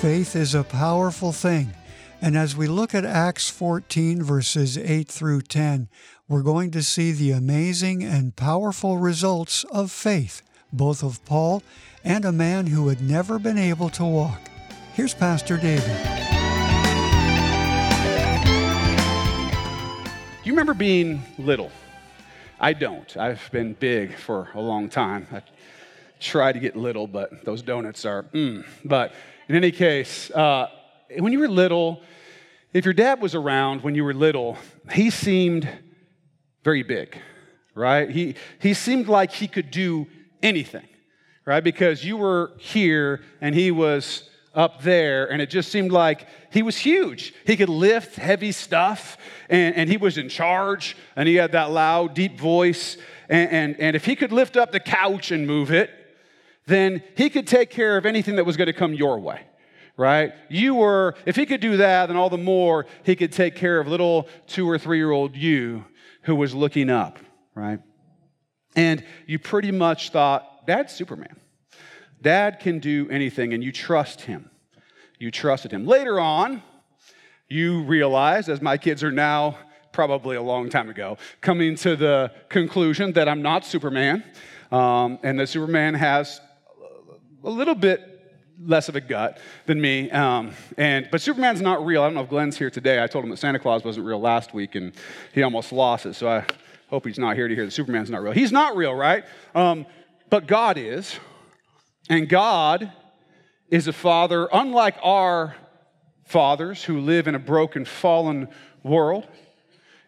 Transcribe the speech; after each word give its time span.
Faith 0.00 0.34
is 0.34 0.54
a 0.54 0.64
powerful 0.64 1.30
thing. 1.30 1.74
And 2.22 2.34
as 2.34 2.56
we 2.56 2.66
look 2.66 2.94
at 2.94 3.04
Acts 3.04 3.50
14, 3.50 4.22
verses 4.22 4.78
8 4.78 5.06
through 5.06 5.42
10, 5.42 5.90
we're 6.26 6.42
going 6.42 6.70
to 6.70 6.82
see 6.82 7.12
the 7.12 7.32
amazing 7.32 8.02
and 8.02 8.34
powerful 8.34 8.96
results 8.96 9.62
of 9.64 9.90
faith, 9.90 10.40
both 10.72 11.02
of 11.02 11.22
Paul 11.26 11.62
and 12.02 12.24
a 12.24 12.32
man 12.32 12.68
who 12.68 12.88
had 12.88 13.02
never 13.02 13.38
been 13.38 13.58
able 13.58 13.90
to 13.90 14.04
walk. 14.06 14.40
Here's 14.94 15.12
Pastor 15.12 15.58
David. 15.58 15.94
You 20.42 20.52
remember 20.52 20.72
being 20.72 21.22
little? 21.36 21.70
I 22.58 22.72
don't. 22.72 23.14
I've 23.18 23.50
been 23.52 23.74
big 23.74 24.16
for 24.16 24.48
a 24.54 24.62
long 24.62 24.88
time. 24.88 25.26
I 25.30 25.42
try 26.20 26.52
to 26.52 26.58
get 26.58 26.74
little, 26.74 27.06
but 27.06 27.44
those 27.44 27.60
donuts 27.60 28.06
are, 28.06 28.22
mm. 28.32 28.64
But 28.82 29.12
in 29.50 29.56
any 29.56 29.72
case, 29.72 30.30
uh, 30.30 30.68
when 31.18 31.32
you 31.32 31.40
were 31.40 31.48
little, 31.48 32.02
if 32.72 32.84
your 32.84 32.94
dad 32.94 33.20
was 33.20 33.34
around 33.34 33.82
when 33.82 33.96
you 33.96 34.04
were 34.04 34.14
little, 34.14 34.56
he 34.92 35.10
seemed 35.10 35.68
very 36.62 36.84
big, 36.84 37.18
right? 37.74 38.08
He, 38.08 38.36
he 38.60 38.74
seemed 38.74 39.08
like 39.08 39.32
he 39.32 39.48
could 39.48 39.72
do 39.72 40.06
anything, 40.40 40.86
right? 41.44 41.64
Because 41.64 42.04
you 42.04 42.16
were 42.16 42.52
here 42.58 43.22
and 43.40 43.52
he 43.52 43.72
was 43.72 44.30
up 44.54 44.82
there, 44.82 45.26
and 45.32 45.42
it 45.42 45.50
just 45.50 45.72
seemed 45.72 45.90
like 45.90 46.28
he 46.52 46.62
was 46.62 46.76
huge. 46.76 47.34
He 47.44 47.56
could 47.56 47.68
lift 47.68 48.14
heavy 48.14 48.52
stuff, 48.52 49.16
and, 49.48 49.74
and 49.74 49.90
he 49.90 49.96
was 49.96 50.16
in 50.16 50.28
charge, 50.28 50.96
and 51.16 51.28
he 51.28 51.34
had 51.34 51.50
that 51.52 51.72
loud, 51.72 52.14
deep 52.14 52.38
voice. 52.38 52.96
And, 53.28 53.50
and, 53.50 53.80
and 53.80 53.96
if 53.96 54.04
he 54.04 54.14
could 54.14 54.30
lift 54.30 54.56
up 54.56 54.70
the 54.70 54.78
couch 54.78 55.32
and 55.32 55.44
move 55.44 55.72
it, 55.72 55.90
then 56.70 57.02
he 57.16 57.28
could 57.28 57.46
take 57.46 57.70
care 57.70 57.96
of 57.96 58.06
anything 58.06 58.36
that 58.36 58.44
was 58.44 58.56
going 58.56 58.66
to 58.66 58.72
come 58.72 58.94
your 58.94 59.18
way 59.18 59.42
right? 60.00 60.32
You 60.48 60.76
were, 60.76 61.14
if 61.26 61.36
he 61.36 61.44
could 61.44 61.60
do 61.60 61.76
that, 61.76 62.06
then 62.06 62.16
all 62.16 62.30
the 62.30 62.38
more 62.38 62.86
he 63.02 63.14
could 63.14 63.32
take 63.32 63.54
care 63.54 63.78
of 63.78 63.86
little 63.86 64.28
two 64.46 64.66
or 64.66 64.78
three 64.78 64.96
year 64.96 65.10
old 65.10 65.36
you 65.36 65.84
who 66.22 66.34
was 66.34 66.54
looking 66.54 66.88
up, 66.88 67.18
right? 67.54 67.80
And 68.74 69.04
you 69.26 69.38
pretty 69.38 69.72
much 69.72 70.08
thought, 70.08 70.66
Dad's 70.66 70.94
Superman. 70.94 71.36
Dad 72.22 72.60
can 72.60 72.78
do 72.78 73.08
anything, 73.10 73.52
and 73.52 73.62
you 73.62 73.72
trust 73.72 74.22
him. 74.22 74.50
You 75.18 75.30
trusted 75.30 75.70
him. 75.70 75.86
Later 75.86 76.18
on, 76.18 76.62
you 77.48 77.82
realized, 77.82 78.48
as 78.48 78.62
my 78.62 78.78
kids 78.78 79.04
are 79.04 79.12
now 79.12 79.58
probably 79.92 80.36
a 80.36 80.42
long 80.42 80.70
time 80.70 80.88
ago, 80.88 81.18
coming 81.42 81.74
to 81.76 81.96
the 81.96 82.32
conclusion 82.48 83.12
that 83.12 83.28
I'm 83.28 83.42
not 83.42 83.66
Superman, 83.66 84.24
um, 84.72 85.18
and 85.22 85.38
that 85.40 85.48
Superman 85.48 85.94
has 85.94 86.40
a 87.44 87.50
little 87.50 87.74
bit 87.74 88.06
less 88.62 88.88
of 88.88 88.96
a 88.96 89.00
gut 89.00 89.38
than 89.66 89.80
me. 89.80 90.10
Um, 90.10 90.52
and 90.76 91.08
but 91.10 91.20
Superman's 91.20 91.60
not 91.60 91.84
real. 91.84 92.02
I 92.02 92.06
don't 92.06 92.14
know 92.14 92.22
if 92.22 92.28
Glenn's 92.28 92.58
here 92.58 92.70
today. 92.70 93.02
I 93.02 93.06
told 93.06 93.24
him 93.24 93.30
that 93.30 93.38
Santa 93.38 93.58
Claus 93.58 93.84
wasn't 93.84 94.06
real 94.06 94.20
last 94.20 94.52
week, 94.52 94.74
and 94.74 94.92
he 95.32 95.42
almost 95.42 95.72
lost 95.72 96.06
it. 96.06 96.14
So 96.14 96.28
I 96.28 96.44
hope 96.88 97.06
he's 97.06 97.18
not 97.18 97.36
here 97.36 97.48
to 97.48 97.54
hear 97.54 97.64
that 97.64 97.70
Superman's 97.70 98.10
not 98.10 98.22
real. 98.22 98.32
He's 98.32 98.52
not 98.52 98.76
real, 98.76 98.94
right? 98.94 99.24
Um, 99.54 99.86
but 100.28 100.46
God 100.46 100.76
is, 100.76 101.18
and 102.08 102.28
God 102.28 102.92
is 103.68 103.88
a 103.88 103.92
father 103.92 104.48
unlike 104.52 104.96
our 105.02 105.54
fathers 106.24 106.84
who 106.84 107.00
live 107.00 107.26
in 107.26 107.34
a 107.34 107.38
broken, 107.38 107.84
fallen 107.84 108.48
world 108.82 109.26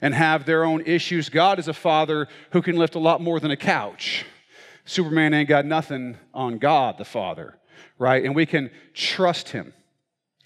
and 0.00 0.14
have 0.14 0.44
their 0.44 0.64
own 0.64 0.82
issues. 0.82 1.28
God 1.28 1.58
is 1.58 1.68
a 1.68 1.72
father 1.72 2.28
who 2.50 2.60
can 2.62 2.76
lift 2.76 2.94
a 2.94 2.98
lot 2.98 3.20
more 3.20 3.40
than 3.40 3.50
a 3.50 3.56
couch. 3.56 4.24
Superman 4.84 5.34
ain't 5.34 5.48
got 5.48 5.64
nothing 5.64 6.16
on 6.34 6.58
God 6.58 6.98
the 6.98 7.04
Father 7.04 7.58
right? 7.98 8.24
And 8.24 8.34
we 8.34 8.46
can 8.46 8.70
trust 8.94 9.50
him. 9.50 9.72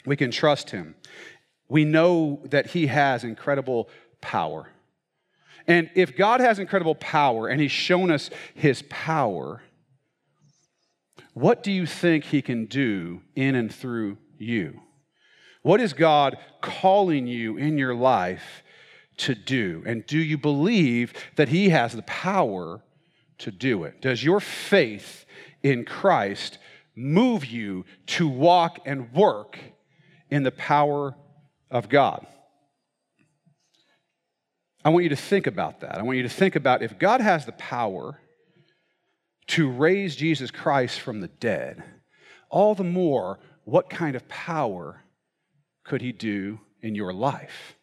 We 0.04 0.16
can 0.16 0.30
trust 0.30 0.70
him. 0.70 0.94
We 1.68 1.84
know 1.84 2.42
that 2.50 2.68
he 2.68 2.86
has 2.86 3.24
incredible 3.24 3.88
power. 4.20 4.68
And 5.66 5.90
if 5.94 6.16
God 6.16 6.40
has 6.40 6.58
incredible 6.58 6.94
power 6.94 7.48
and 7.48 7.60
he's 7.60 7.72
shown 7.72 8.10
us 8.10 8.30
his 8.54 8.84
power, 8.88 9.62
what 11.34 11.62
do 11.62 11.72
you 11.72 11.86
think 11.86 12.24
he 12.24 12.40
can 12.40 12.66
do 12.66 13.22
in 13.34 13.54
and 13.54 13.74
through 13.74 14.18
you? 14.38 14.80
What 15.62 15.80
is 15.80 15.92
God 15.92 16.36
calling 16.60 17.26
you 17.26 17.56
in 17.56 17.78
your 17.78 17.94
life 17.94 18.62
to 19.16 19.34
do? 19.34 19.82
And 19.86 20.06
do 20.06 20.18
you 20.18 20.38
believe 20.38 21.14
that 21.34 21.48
he 21.48 21.70
has 21.70 21.94
the 21.94 22.02
power 22.02 22.82
to 23.38 23.50
do 23.50 23.84
it? 23.84 24.00
Does 24.00 24.22
your 24.22 24.40
faith 24.40 25.26
in 25.62 25.84
Christ 25.84 26.58
move 26.96 27.44
you 27.44 27.84
to 28.06 28.26
walk 28.26 28.80
and 28.86 29.12
work 29.12 29.58
in 30.30 30.42
the 30.42 30.50
power 30.50 31.14
of 31.70 31.88
God. 31.88 32.26
I 34.84 34.88
want 34.88 35.02
you 35.02 35.10
to 35.10 35.16
think 35.16 35.46
about 35.46 35.80
that. 35.80 35.98
I 35.98 36.02
want 36.02 36.16
you 36.16 36.22
to 36.22 36.28
think 36.28 36.56
about 36.56 36.82
if 36.82 36.98
God 36.98 37.20
has 37.20 37.44
the 37.44 37.52
power 37.52 38.20
to 39.48 39.70
raise 39.70 40.16
Jesus 40.16 40.50
Christ 40.50 41.00
from 41.00 41.20
the 41.20 41.28
dead, 41.28 41.82
all 42.48 42.74
the 42.74 42.84
more, 42.84 43.38
what 43.64 43.90
kind 43.90 44.16
of 44.16 44.28
power 44.28 45.02
could 45.84 46.00
he 46.00 46.12
do 46.12 46.60
in 46.80 46.94
your 46.94 47.12
life? 47.12 47.76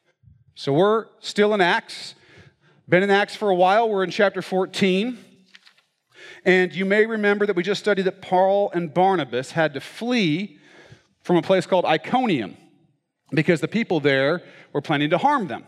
So 0.56 0.74
we're 0.74 1.08
still 1.19 1.53
in 1.53 1.62
Acts, 1.62 2.16
been 2.88 3.03
in 3.03 3.09
Acts 3.09 3.36
for 3.36 3.50
a 3.50 3.56
while. 3.56 3.90
We're 3.90 4.03
in 4.03 4.12
chapter 4.12 4.42
14. 4.42 5.18
And 6.46 6.74
you 6.74 6.86
may 6.86 7.06
remember 7.06 7.46
that 7.46 7.56
we 7.56 7.64
just 7.64 7.82
studied 7.82 8.04
that 8.04 8.22
Paul 8.22 8.72
and 8.74 8.94
Barnabas 8.94 9.52
had 9.52 9.74
to 9.74 9.80
flee 9.80 10.60
from 11.22 11.38
a 11.38 11.42
place 11.42 11.66
called 11.66 11.86
Iconium 11.86 12.58
because 13.32 13.62
the 13.62 13.68
people 13.68 14.00
there 14.00 14.42
were 14.74 14.82
planning 14.82 15.10
to 15.10 15.18
harm 15.18 15.48
them. 15.48 15.66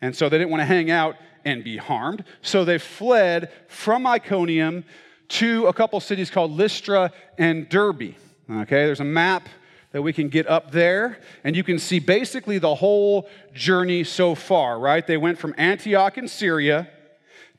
And 0.00 0.14
so 0.14 0.28
they 0.28 0.38
didn't 0.38 0.50
want 0.50 0.60
to 0.60 0.66
hang 0.66 0.90
out 0.90 1.16
and 1.44 1.64
be 1.64 1.76
harmed. 1.76 2.24
So 2.42 2.64
they 2.64 2.78
fled 2.78 3.50
from 3.68 4.06
Iconium 4.06 4.84
to 5.28 5.66
a 5.66 5.72
couple 5.72 6.00
cities 6.00 6.30
called 6.30 6.52
Lystra 6.52 7.12
and 7.38 7.68
Derbe. 7.68 8.14
Okay, 8.50 8.84
there's 8.84 9.00
a 9.00 9.04
map 9.04 9.48
that 9.92 10.02
we 10.02 10.12
can 10.12 10.28
get 10.28 10.46
up 10.46 10.70
there, 10.70 11.18
and 11.42 11.56
you 11.56 11.64
can 11.64 11.78
see 11.78 11.98
basically 11.98 12.58
the 12.58 12.76
whole 12.76 13.28
journey 13.52 14.04
so 14.04 14.34
far, 14.34 14.78
right? 14.78 15.06
They 15.06 15.16
went 15.16 15.38
from 15.38 15.54
Antioch 15.56 16.16
in 16.16 16.28
Syria 16.28 16.88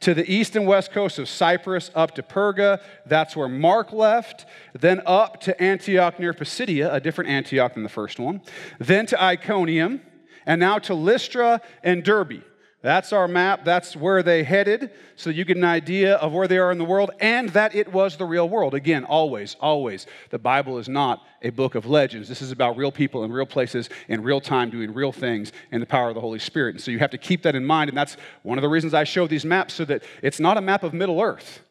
to 0.02 0.14
the 0.14 0.30
east 0.32 0.56
and 0.56 0.68
west 0.68 0.92
coast 0.92 1.18
of 1.18 1.30
Cyprus 1.30 1.90
up 1.96 2.16
to 2.16 2.24
Perga. 2.24 2.82
That's 3.06 3.36
where 3.36 3.48
Mark 3.48 3.94
left. 3.94 4.46
Then 4.74 5.02
up 5.06 5.40
to 5.42 5.62
Antioch 5.62 6.20
near 6.20 6.34
Pisidia, 6.34 6.94
a 6.94 7.00
different 7.00 7.30
Antioch 7.30 7.74
than 7.74 7.84
the 7.84 7.90
first 7.90 8.20
one. 8.20 8.42
Then 8.80 9.06
to 9.08 9.24
Iconium, 9.24 10.02
and 10.46 10.60
now 10.60 10.80
to 10.80 10.94
Lystra 10.94 11.62
and 11.84 12.04
Derbe. 12.04 12.44
That's 12.82 13.14
our 13.14 13.28
map. 13.28 13.64
That's 13.64 13.96
where 13.96 14.24
they 14.24 14.44
headed, 14.44 14.90
so 15.16 15.30
you 15.30 15.46
get 15.46 15.56
an 15.56 15.64
idea 15.64 16.16
of 16.16 16.34
where 16.34 16.48
they 16.48 16.58
are 16.58 16.72
in 16.72 16.80
the 16.80 16.86
world 16.86 17.12
and 17.20 17.50
that 17.50 17.76
it 17.76 17.94
was 17.94 18.18
the 18.18 18.26
real 18.26 18.50
world. 18.50 18.74
Again, 18.74 19.04
always, 19.04 19.56
always, 19.60 20.08
the 20.32 20.40
Bible 20.40 20.80
is 20.80 20.90
not 20.90 21.24
a 21.44 21.52
book 21.52 21.76
of 21.76 21.86
legends. 21.86 22.28
This 22.28 22.42
is 22.42 22.52
about 22.52 22.78
real 22.78 22.92
people 22.92 23.24
in 23.24 23.32
real 23.32 23.46
places 23.46 23.90
in 24.08 24.24
real 24.24 24.42
time 24.42 24.72
doing 24.72 24.94
real 24.94 25.12
things 25.12 25.52
in 25.72 25.80
the 25.80 25.86
power 25.86 26.10
of 26.10 26.16
the 26.16 26.22
Holy 26.22 26.40
Spirit. 26.40 26.76
And 26.76 26.84
so 26.84 26.90
you 26.90 26.98
have 26.98 27.12
to 27.12 27.20
keep 27.20 27.44
that 27.44 27.56
in 27.56 27.66
mind. 27.66 27.90
And 27.90 27.98
that's 27.98 28.18
one 28.42 28.58
of 28.58 28.64
the 28.64 28.70
reasons 28.70 28.96
I 28.96 29.04
show 29.04 29.28
these 29.28 29.46
maps 29.46 29.76
so 29.76 29.86
that 29.86 30.04
it's 30.24 30.40
not 30.40 30.58
a 30.58 30.62
map 30.62 30.84
of 30.84 30.92
Middle 30.94 31.22
Earth 31.22 31.62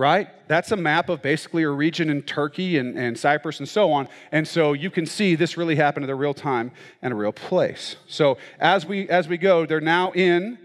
right? 0.00 0.28
That's 0.48 0.72
a 0.72 0.76
map 0.76 1.10
of 1.10 1.20
basically 1.20 1.62
a 1.62 1.68
region 1.68 2.08
in 2.08 2.22
Turkey 2.22 2.78
and, 2.78 2.96
and 2.98 3.18
Cyprus 3.18 3.58
and 3.58 3.68
so 3.68 3.92
on. 3.92 4.08
And 4.32 4.48
so 4.48 4.72
you 4.72 4.90
can 4.90 5.04
see 5.04 5.34
this 5.34 5.58
really 5.58 5.76
happened 5.76 6.04
at 6.04 6.10
a 6.10 6.14
real 6.14 6.32
time 6.32 6.72
and 7.02 7.12
a 7.12 7.16
real 7.16 7.32
place. 7.32 7.96
So 8.06 8.38
as 8.58 8.86
we 8.86 9.10
as 9.10 9.28
we 9.28 9.36
go, 9.36 9.66
they're 9.66 9.78
now 9.78 10.12
in 10.12 10.58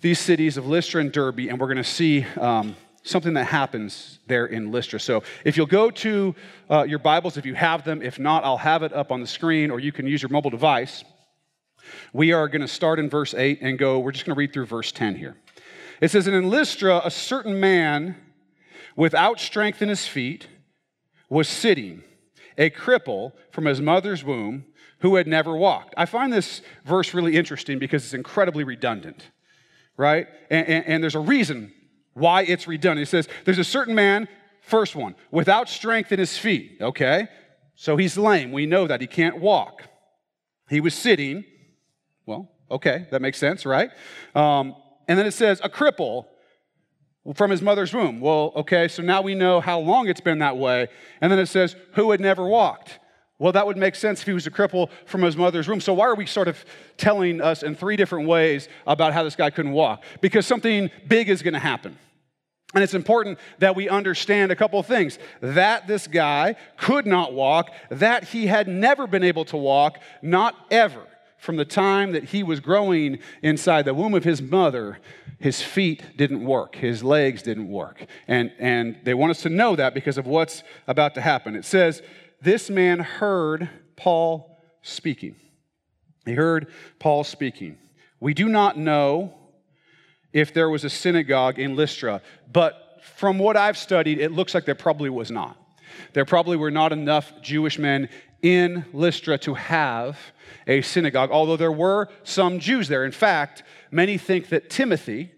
these 0.00 0.18
cities 0.18 0.56
of 0.56 0.66
Lystra 0.66 1.02
and 1.02 1.12
Derbe, 1.12 1.40
and 1.40 1.60
we're 1.60 1.66
going 1.66 1.76
to 1.76 1.84
see 1.84 2.24
um, 2.40 2.74
something 3.02 3.34
that 3.34 3.44
happens 3.44 4.18
there 4.28 4.46
in 4.46 4.72
Lystra. 4.72 4.98
So 4.98 5.22
if 5.44 5.58
you'll 5.58 5.66
go 5.66 5.90
to 5.90 6.34
uh, 6.70 6.84
your 6.84 6.98
Bibles, 6.98 7.36
if 7.36 7.44
you 7.44 7.54
have 7.54 7.84
them, 7.84 8.00
if 8.00 8.18
not, 8.18 8.44
I'll 8.44 8.56
have 8.56 8.82
it 8.82 8.94
up 8.94 9.12
on 9.12 9.20
the 9.20 9.26
screen, 9.26 9.70
or 9.70 9.78
you 9.78 9.92
can 9.92 10.06
use 10.06 10.22
your 10.22 10.30
mobile 10.30 10.50
device. 10.50 11.04
We 12.14 12.32
are 12.32 12.48
going 12.48 12.62
to 12.62 12.68
start 12.68 12.98
in 12.98 13.10
verse 13.10 13.34
8 13.34 13.58
and 13.60 13.78
go, 13.78 13.98
we're 13.98 14.12
just 14.12 14.24
going 14.24 14.34
to 14.34 14.38
read 14.38 14.54
through 14.54 14.66
verse 14.66 14.90
10 14.90 15.16
here. 15.16 15.36
It 16.00 16.10
says, 16.10 16.26
And 16.26 16.34
in 16.34 16.48
Lystra, 16.48 17.02
a 17.04 17.10
certain 17.10 17.60
man 17.60 18.16
without 18.96 19.40
strength 19.40 19.82
in 19.82 19.88
his 19.88 20.06
feet, 20.06 20.48
was 21.28 21.48
sitting, 21.48 22.02
a 22.56 22.70
cripple 22.70 23.32
from 23.50 23.64
his 23.64 23.80
mother's 23.80 24.24
womb 24.24 24.64
who 25.00 25.16
had 25.16 25.26
never 25.26 25.56
walked. 25.56 25.94
I 25.96 26.06
find 26.06 26.32
this 26.32 26.62
verse 26.84 27.12
really 27.12 27.36
interesting 27.36 27.78
because 27.78 28.04
it's 28.04 28.14
incredibly 28.14 28.64
redundant, 28.64 29.30
right? 29.96 30.26
And, 30.50 30.66
and, 30.66 30.86
and 30.86 31.02
there's 31.02 31.14
a 31.14 31.20
reason 31.20 31.72
why 32.14 32.42
it's 32.42 32.66
redundant. 32.66 33.08
It 33.08 33.10
says, 33.10 33.28
There's 33.44 33.58
a 33.58 33.64
certain 33.64 33.94
man, 33.94 34.28
first 34.62 34.94
one, 34.94 35.14
without 35.30 35.68
strength 35.68 36.12
in 36.12 36.18
his 36.18 36.38
feet, 36.38 36.78
okay? 36.80 37.28
So 37.74 37.96
he's 37.96 38.16
lame. 38.16 38.52
We 38.52 38.66
know 38.66 38.86
that. 38.86 39.00
He 39.00 39.06
can't 39.06 39.40
walk. 39.40 39.82
He 40.68 40.80
was 40.80 40.94
sitting. 40.94 41.44
Well, 42.24 42.50
okay, 42.70 43.06
that 43.10 43.20
makes 43.20 43.38
sense, 43.38 43.66
right? 43.66 43.90
Um, 44.34 44.74
and 45.08 45.18
then 45.18 45.26
it 45.26 45.32
says, 45.32 45.60
a 45.62 45.68
cripple 45.68 46.26
from 47.32 47.50
his 47.50 47.62
mother's 47.62 47.94
womb. 47.94 48.20
Well, 48.20 48.52
okay, 48.56 48.88
so 48.88 49.02
now 49.02 49.22
we 49.22 49.34
know 49.34 49.60
how 49.60 49.78
long 49.78 50.08
it's 50.08 50.20
been 50.20 50.40
that 50.40 50.58
way. 50.58 50.88
And 51.20 51.32
then 51.32 51.38
it 51.38 51.46
says, 51.46 51.74
who 51.92 52.10
had 52.10 52.20
never 52.20 52.46
walked. 52.46 52.98
Well, 53.38 53.52
that 53.52 53.66
would 53.66 53.76
make 53.76 53.94
sense 53.94 54.20
if 54.20 54.26
he 54.26 54.32
was 54.32 54.46
a 54.46 54.50
cripple 54.50 54.90
from 55.06 55.22
his 55.22 55.36
mother's 55.36 55.66
womb. 55.66 55.80
So, 55.80 55.92
why 55.92 56.06
are 56.06 56.14
we 56.14 56.24
sort 56.24 56.46
of 56.46 56.64
telling 56.96 57.40
us 57.40 57.62
in 57.62 57.74
three 57.74 57.96
different 57.96 58.28
ways 58.28 58.68
about 58.86 59.12
how 59.12 59.24
this 59.24 59.34
guy 59.34 59.50
couldn't 59.50 59.72
walk? 59.72 60.04
Because 60.20 60.46
something 60.46 60.90
big 61.08 61.28
is 61.28 61.42
going 61.42 61.54
to 61.54 61.60
happen. 61.60 61.98
And 62.74 62.82
it's 62.82 62.94
important 62.94 63.38
that 63.58 63.76
we 63.76 63.88
understand 63.88 64.50
a 64.50 64.56
couple 64.56 64.78
of 64.78 64.86
things 64.86 65.18
that 65.40 65.86
this 65.86 66.06
guy 66.06 66.56
could 66.76 67.06
not 67.06 67.32
walk, 67.32 67.70
that 67.88 68.24
he 68.24 68.46
had 68.46 68.68
never 68.68 69.06
been 69.06 69.22
able 69.22 69.44
to 69.46 69.56
walk, 69.56 69.98
not 70.22 70.54
ever. 70.70 71.06
From 71.44 71.56
the 71.56 71.66
time 71.66 72.12
that 72.12 72.24
he 72.24 72.42
was 72.42 72.60
growing 72.60 73.18
inside 73.42 73.84
the 73.84 73.92
womb 73.92 74.14
of 74.14 74.24
his 74.24 74.40
mother, 74.40 74.98
his 75.38 75.60
feet 75.60 76.16
didn't 76.16 76.42
work, 76.42 76.74
his 76.74 77.04
legs 77.04 77.42
didn't 77.42 77.68
work. 77.68 78.06
And, 78.26 78.50
and 78.58 78.96
they 79.04 79.12
want 79.12 79.28
us 79.28 79.42
to 79.42 79.50
know 79.50 79.76
that 79.76 79.92
because 79.92 80.16
of 80.16 80.26
what's 80.26 80.62
about 80.86 81.14
to 81.16 81.20
happen. 81.20 81.54
It 81.54 81.66
says, 81.66 82.00
This 82.40 82.70
man 82.70 82.98
heard 82.98 83.68
Paul 83.94 84.58
speaking. 84.80 85.36
He 86.24 86.32
heard 86.32 86.68
Paul 86.98 87.24
speaking. 87.24 87.76
We 88.20 88.32
do 88.32 88.48
not 88.48 88.78
know 88.78 89.34
if 90.32 90.54
there 90.54 90.70
was 90.70 90.82
a 90.82 90.90
synagogue 90.90 91.58
in 91.58 91.76
Lystra, 91.76 92.22
but 92.50 93.02
from 93.18 93.38
what 93.38 93.58
I've 93.58 93.76
studied, 93.76 94.18
it 94.18 94.32
looks 94.32 94.54
like 94.54 94.64
there 94.64 94.74
probably 94.74 95.10
was 95.10 95.30
not. 95.30 95.58
There 96.14 96.24
probably 96.24 96.56
were 96.56 96.70
not 96.70 96.90
enough 96.90 97.34
Jewish 97.42 97.78
men 97.78 98.08
in 98.44 98.84
Lystra 98.92 99.38
to 99.38 99.54
have 99.54 100.18
a 100.66 100.82
synagogue, 100.82 101.30
although 101.30 101.56
there 101.56 101.72
were 101.72 102.08
some 102.24 102.58
Jews 102.58 102.88
there. 102.88 103.06
In 103.06 103.10
fact, 103.10 103.62
many 103.90 104.18
think 104.18 104.50
that 104.50 104.68
Timothy 104.68 105.32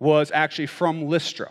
was 0.00 0.32
actually 0.32 0.66
from 0.66 1.06
Lystra. 1.06 1.50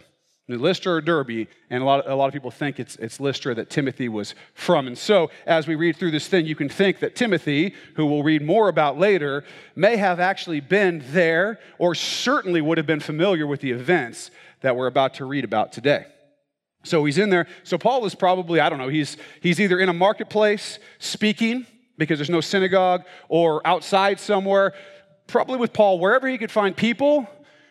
Lystra 0.50 0.96
or 0.96 1.02
Derbe, 1.02 1.48
and 1.70 1.82
a 1.82 1.86
lot, 1.86 2.06
a 2.06 2.14
lot 2.14 2.28
of 2.28 2.34
people 2.34 2.52
think 2.52 2.82
it's, 2.82 2.98
it's 2.98 3.22
Lystra 3.22 3.56
that 3.56 3.70
Timothy 3.70 4.10
was 4.10 4.36
from. 4.54 4.88
And 4.88 4.98
so, 4.98 5.32
as 5.48 5.68
we 5.68 5.76
read 5.76 5.96
through 5.96 6.12
this 6.12 6.28
thing, 6.28 6.46
you 6.46 6.56
can 6.56 6.68
think 6.68 7.00
that 7.00 7.16
Timothy, 7.16 7.74
who 7.96 8.06
we'll 8.06 8.24
read 8.24 8.42
more 8.42 8.68
about 8.68 9.00
later, 9.00 9.46
may 9.74 9.96
have 9.96 10.20
actually 10.20 10.60
been 10.60 11.02
there 11.12 11.62
or 11.80 11.96
certainly 11.96 12.60
would 12.60 12.78
have 12.78 12.86
been 12.86 13.00
familiar 13.00 13.48
with 13.48 13.62
the 13.62 13.72
events 13.72 14.32
that 14.60 14.76
we're 14.76 14.88
about 14.88 15.14
to 15.16 15.26
read 15.26 15.46
about 15.46 15.72
today. 15.72 16.06
So 16.84 17.06
he's 17.06 17.18
in 17.18 17.30
there. 17.30 17.48
So 17.64 17.78
Paul 17.78 18.06
is 18.06 18.14
probably, 18.14 18.60
I 18.60 18.70
don't 18.70 18.78
know, 18.78 18.90
he's, 18.90 19.18
he's 19.42 19.60
either 19.60 19.80
in 19.80 19.90
a 19.90 19.94
marketplace 19.94 20.80
speaking 21.00 21.66
because 21.98 22.20
there's 22.20 22.30
no 22.30 22.42
synagogue 22.42 23.04
or 23.30 23.66
outside 23.66 24.20
somewhere, 24.20 24.74
probably 25.28 25.58
with 25.58 25.74
Paul, 25.74 26.00
wherever 26.00 26.28
he 26.28 26.38
could 26.38 26.52
find 26.52 26.76
people 26.76 27.28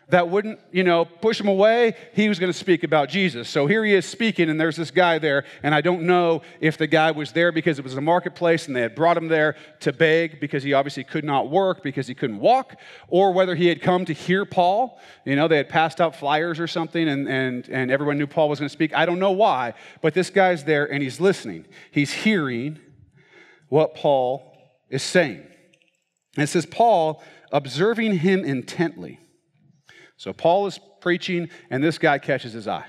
that 0.09 0.29
wouldn't, 0.29 0.59
you 0.73 0.85
know, 0.85 1.05
push 1.05 1.41
him 1.41 1.49
away, 1.49 1.95
he 2.13 2.29
was 2.29 2.39
going 2.39 2.53
to 2.53 2.59
speak 2.59 2.83
about 2.85 3.09
Jesus. 3.09 3.49
So 3.49 3.67
here 3.67 3.85
he 3.85 3.95
is 3.95 4.05
speaking, 4.05 4.51
and 4.51 4.61
there's 4.61 4.77
this 4.77 4.91
guy 4.91 5.19
there, 5.19 5.45
and 5.63 5.75
I 5.75 5.81
don't 5.81 6.03
know 6.03 6.43
if 6.61 6.77
the 6.77 6.87
guy 6.87 7.13
was 7.13 7.33
there 7.33 7.53
because 7.53 7.79
it 7.79 7.85
was 7.85 7.97
a 7.97 8.01
marketplace 8.01 8.67
and 8.67 8.77
they 8.77 8.83
had 8.83 8.95
brought 8.95 9.17
him 9.17 9.29
there 9.29 9.57
to 9.81 9.93
beg 9.93 10.41
because 10.41 10.63
he 10.63 10.73
obviously 10.73 11.05
could 11.05 11.25
not 11.25 11.51
work 11.51 11.83
because 11.83 12.07
he 12.07 12.15
couldn't 12.15 12.41
walk, 12.41 12.79
or 13.09 13.33
whether 13.33 13.55
he 13.55 13.69
had 13.69 13.81
come 13.81 14.05
to 14.05 14.13
hear 14.13 14.45
Paul. 14.45 15.01
You 15.25 15.37
know, 15.37 15.49
they 15.49 15.57
had 15.57 15.69
passed 15.69 16.01
out 16.01 16.17
flyers 16.17 16.61
or 16.61 16.67
something, 16.67 17.09
and, 17.09 17.29
and, 17.29 17.69
and 17.69 17.91
everyone 17.91 18.19
knew 18.19 18.27
Paul 18.27 18.49
was 18.49 18.59
going 18.59 18.69
to 18.69 18.73
speak. 18.73 18.95
I 18.95 19.07
don't 19.07 19.19
know 19.19 19.33
why, 19.33 19.75
but 20.01 20.15
this 20.15 20.31
guy's 20.31 20.65
there 20.65 20.91
and 20.93 21.03
he's 21.03 21.21
listening. 21.21 21.67
He's 21.91 22.13
hearing 22.13 22.79
what 23.69 23.95
Paul 23.95 24.53
is 24.91 25.03
saying. 25.03 25.43
And 26.37 26.45
it 26.45 26.49
says, 26.49 26.67
Paul, 26.67 27.23
observing 27.51 28.19
him 28.19 28.45
intently, 28.45 29.19
so 30.23 30.33
Paul 30.33 30.69
is 30.69 30.79
preaching, 31.01 31.49
and 31.69 31.83
this 31.83 31.99
guy 31.99 32.17
catches 32.17 32.53
his 32.53 32.69
eye. 32.69 32.87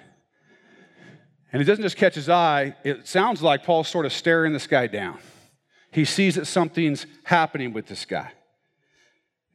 And 1.51 1.59
he 1.59 1.65
doesn't 1.65 1.81
just 1.81 1.97
catch 1.97 2.13
his 2.13 2.29
eye, 2.29 2.75
it 2.83 3.07
sounds 3.07 3.41
like 3.41 3.63
Paul's 3.63 3.87
sort 3.87 4.05
of 4.05 4.13
staring 4.13 4.53
this 4.53 4.67
guy 4.67 4.85
down. 4.85 5.17
He 5.89 6.05
sees 6.05 6.35
that 6.35 6.45
something's 6.45 7.07
happening 7.23 7.73
with 7.73 7.87
this 7.87 8.05
guy. 8.05 8.33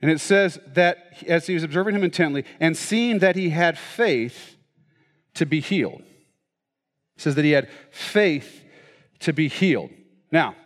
And 0.03 0.11
it 0.11 0.19
says 0.19 0.59
that 0.75 1.23
as 1.29 1.47
he 1.47 1.55
was 1.55 1.63
observing 1.63 1.95
him 1.95 2.03
intently 2.03 2.45
and 2.59 2.77
seeing 2.77 3.21
that 3.21 3.37
he 3.37 3.51
had 3.51 3.79
faith 3.79 4.57
to 5.35 5.47
be 5.47 5.61
healed, 5.61 6.01
it 6.01 7.23
says 7.23 7.37
that 7.37 7.45
he 7.45 7.53
had 7.53 7.69
faith 7.93 8.61
to 9.21 9.33
be 9.33 9.47
healed. 9.47 9.91
Now, 10.33 10.57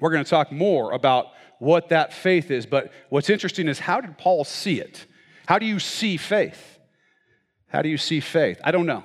we're 0.00 0.10
going 0.10 0.24
to 0.24 0.30
talk 0.30 0.50
more 0.52 0.92
about 0.92 1.26
what 1.58 1.90
that 1.90 2.14
faith 2.14 2.50
is, 2.50 2.64
but 2.64 2.92
what's 3.10 3.28
interesting 3.28 3.68
is 3.68 3.78
how 3.78 4.00
did 4.00 4.16
Paul 4.16 4.44
see 4.44 4.80
it? 4.80 5.04
How 5.48 5.58
do 5.58 5.64
you 5.64 5.78
see 5.78 6.18
faith? 6.18 6.78
How 7.68 7.80
do 7.80 7.88
you 7.88 7.96
see 7.96 8.20
faith? 8.20 8.60
I 8.62 8.70
don't 8.70 8.84
know. 8.84 9.02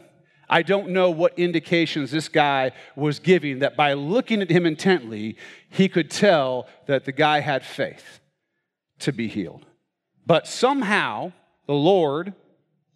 I 0.49 0.61
don't 0.61 0.89
know 0.89 1.09
what 1.09 1.39
indications 1.39 2.11
this 2.11 2.27
guy 2.27 2.73
was 2.97 3.19
giving 3.19 3.59
that 3.59 3.77
by 3.77 3.93
looking 3.93 4.41
at 4.41 4.49
him 4.49 4.65
intently, 4.65 5.37
he 5.69 5.87
could 5.87 6.11
tell 6.11 6.67
that 6.85 7.05
the 7.05 7.13
guy 7.13 7.39
had 7.39 7.65
faith 7.65 8.19
to 8.99 9.13
be 9.13 9.29
healed. 9.29 9.65
But 10.25 10.45
somehow 10.45 11.31
the 11.65 11.75
Lord 11.75 12.33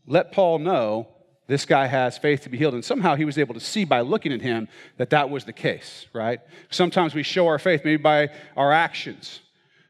let 0.06 0.34
Paul 0.34 0.60
know 0.60 1.08
this 1.48 1.64
guy 1.64 1.88
has 1.88 2.18
faith 2.18 2.42
to 2.42 2.50
be 2.50 2.58
healed. 2.58 2.74
And 2.74 2.84
somehow 2.84 3.16
he 3.16 3.24
was 3.24 3.38
able 3.38 3.54
to 3.54 3.62
see 3.62 3.86
by 3.86 4.02
looking 4.02 4.34
at 4.34 4.42
him 4.42 4.68
that 4.98 5.12
that 5.12 5.30
was 5.30 5.46
the 5.46 5.54
case, 5.54 6.06
right? 6.12 6.42
Sometimes 6.70 7.16
we 7.16 7.24
show 7.24 7.48
our 7.48 7.60
faith 7.60 7.86
maybe 7.86 8.04
by 8.04 8.28
our 8.58 8.74
actions 8.74 9.40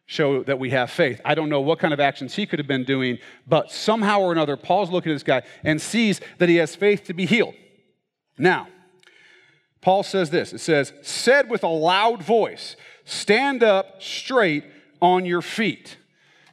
show 0.07 0.41
that 0.43 0.57
we 0.57 0.69
have 0.71 0.89
faith. 0.89 1.21
I 1.23 1.35
don't 1.35 1.49
know 1.49 1.61
what 1.61 1.79
kind 1.79 1.93
of 1.93 1.99
actions 1.99 2.33
he 2.33 2.45
could 2.45 2.59
have 2.59 2.67
been 2.67 2.85
doing, 2.85 3.19
but 3.45 3.71
somehow 3.71 4.21
or 4.21 4.31
another, 4.31 4.55
Paul's 4.55 4.89
looking 4.89 5.11
at 5.11 5.15
this 5.15 5.23
guy 5.23 5.43
and 5.63 5.81
sees 5.81 6.21
that 6.39 6.49
he 6.49 6.55
has 6.55 6.75
faith 6.75 7.03
to 7.05 7.13
be 7.13 7.25
healed. 7.25 7.53
Now, 8.37 8.69
Paul 9.81 10.03
says 10.03 10.29
this 10.29 10.53
it 10.53 10.59
says, 10.59 10.93
said 11.01 11.49
with 11.49 11.63
a 11.63 11.67
loud 11.67 12.23
voice, 12.23 12.77
stand 13.03 13.63
up 13.63 14.01
straight 14.01 14.63
on 15.01 15.25
your 15.25 15.41
feet. 15.41 15.97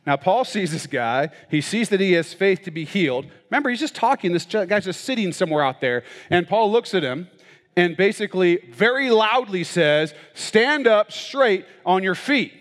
Now, 0.05 0.17
Paul 0.17 0.45
sees 0.45 0.73
this 0.73 0.87
guy. 0.87 1.31
He 1.51 1.61
sees 1.63 1.89
that 1.89 2.01
he 2.01 2.13
has 2.13 2.35
faith 2.35 2.63
to 2.63 2.71
be 2.71 2.85
healed. 2.85 3.27
Remember, 3.51 3.71
he's 3.71 3.81
just 3.81 3.95
talking. 3.95 4.33
This 4.33 4.45
guy's 4.45 4.85
just 4.85 5.03
sitting 5.03 5.33
somewhere 5.33 5.65
out 5.65 5.81
there. 5.81 6.03
And 6.29 6.47
Paul 6.47 6.71
looks 6.71 6.93
at 6.93 7.03
him 7.03 7.29
and 7.75 7.97
basically 7.97 8.69
very 8.71 9.11
loudly 9.11 9.65
says, 9.65 10.13
Stand 10.35 10.87
up 10.87 11.11
straight 11.11 11.65
on 11.87 12.03
your 12.03 12.15
feet. 12.15 12.53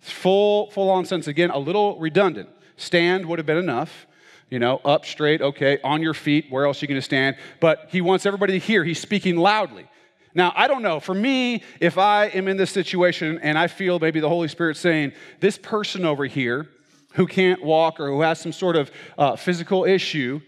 Full, 0.00 0.70
full 0.70 0.90
on 0.90 1.04
sense. 1.04 1.26
Again, 1.26 1.50
a 1.50 1.58
little 1.58 1.98
redundant. 1.98 2.48
Stand 2.76 3.26
would 3.26 3.38
have 3.38 3.46
been 3.46 3.58
enough. 3.58 4.06
You 4.50 4.58
know, 4.58 4.80
up 4.82 5.04
straight, 5.04 5.42
okay, 5.42 5.78
on 5.84 6.00
your 6.00 6.14
feet, 6.14 6.46
where 6.48 6.64
else 6.64 6.80
are 6.80 6.86
you 6.86 6.88
going 6.88 6.98
to 6.98 7.04
stand? 7.04 7.36
But 7.60 7.88
he 7.90 8.00
wants 8.00 8.24
everybody 8.24 8.54
to 8.54 8.58
hear. 8.58 8.82
He's 8.82 8.98
speaking 8.98 9.36
loudly. 9.36 9.86
Now, 10.34 10.54
I 10.56 10.68
don't 10.68 10.80
know. 10.82 11.00
For 11.00 11.14
me, 11.14 11.62
if 11.80 11.98
I 11.98 12.26
am 12.28 12.48
in 12.48 12.56
this 12.56 12.70
situation 12.70 13.38
and 13.42 13.58
I 13.58 13.66
feel 13.66 13.98
maybe 13.98 14.20
the 14.20 14.28
Holy 14.28 14.48
Spirit 14.48 14.78
saying, 14.78 15.12
this 15.40 15.58
person 15.58 16.06
over 16.06 16.24
here 16.24 16.68
who 17.12 17.26
can't 17.26 17.62
walk 17.62 18.00
or 18.00 18.06
who 18.06 18.22
has 18.22 18.40
some 18.40 18.52
sort 18.52 18.76
of 18.76 18.90
uh, 19.18 19.36
physical 19.36 19.84
issue, 19.84 20.40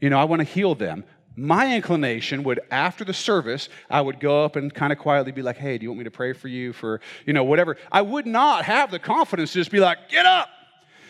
you 0.00 0.10
know, 0.10 0.18
I 0.18 0.24
want 0.24 0.40
to 0.40 0.44
heal 0.44 0.76
them 0.76 1.04
my 1.38 1.76
inclination 1.76 2.42
would 2.42 2.58
after 2.70 3.04
the 3.04 3.14
service 3.14 3.68
i 3.88 4.00
would 4.00 4.18
go 4.18 4.44
up 4.44 4.56
and 4.56 4.74
kind 4.74 4.92
of 4.92 4.98
quietly 4.98 5.30
be 5.30 5.40
like 5.42 5.56
hey 5.56 5.78
do 5.78 5.84
you 5.84 5.90
want 5.90 5.98
me 5.98 6.04
to 6.04 6.10
pray 6.10 6.32
for 6.32 6.48
you 6.48 6.72
for 6.72 7.00
you 7.26 7.32
know 7.32 7.44
whatever? 7.44 7.76
I 7.92 8.02
would 8.02 8.26
not 8.26 8.64
have 8.64 8.90
the 8.90 8.98
confidence 8.98 9.52
to 9.52 9.60
just 9.60 9.70
be 9.70 9.80
like 9.80 10.08
get 10.08 10.26
up! 10.26 10.48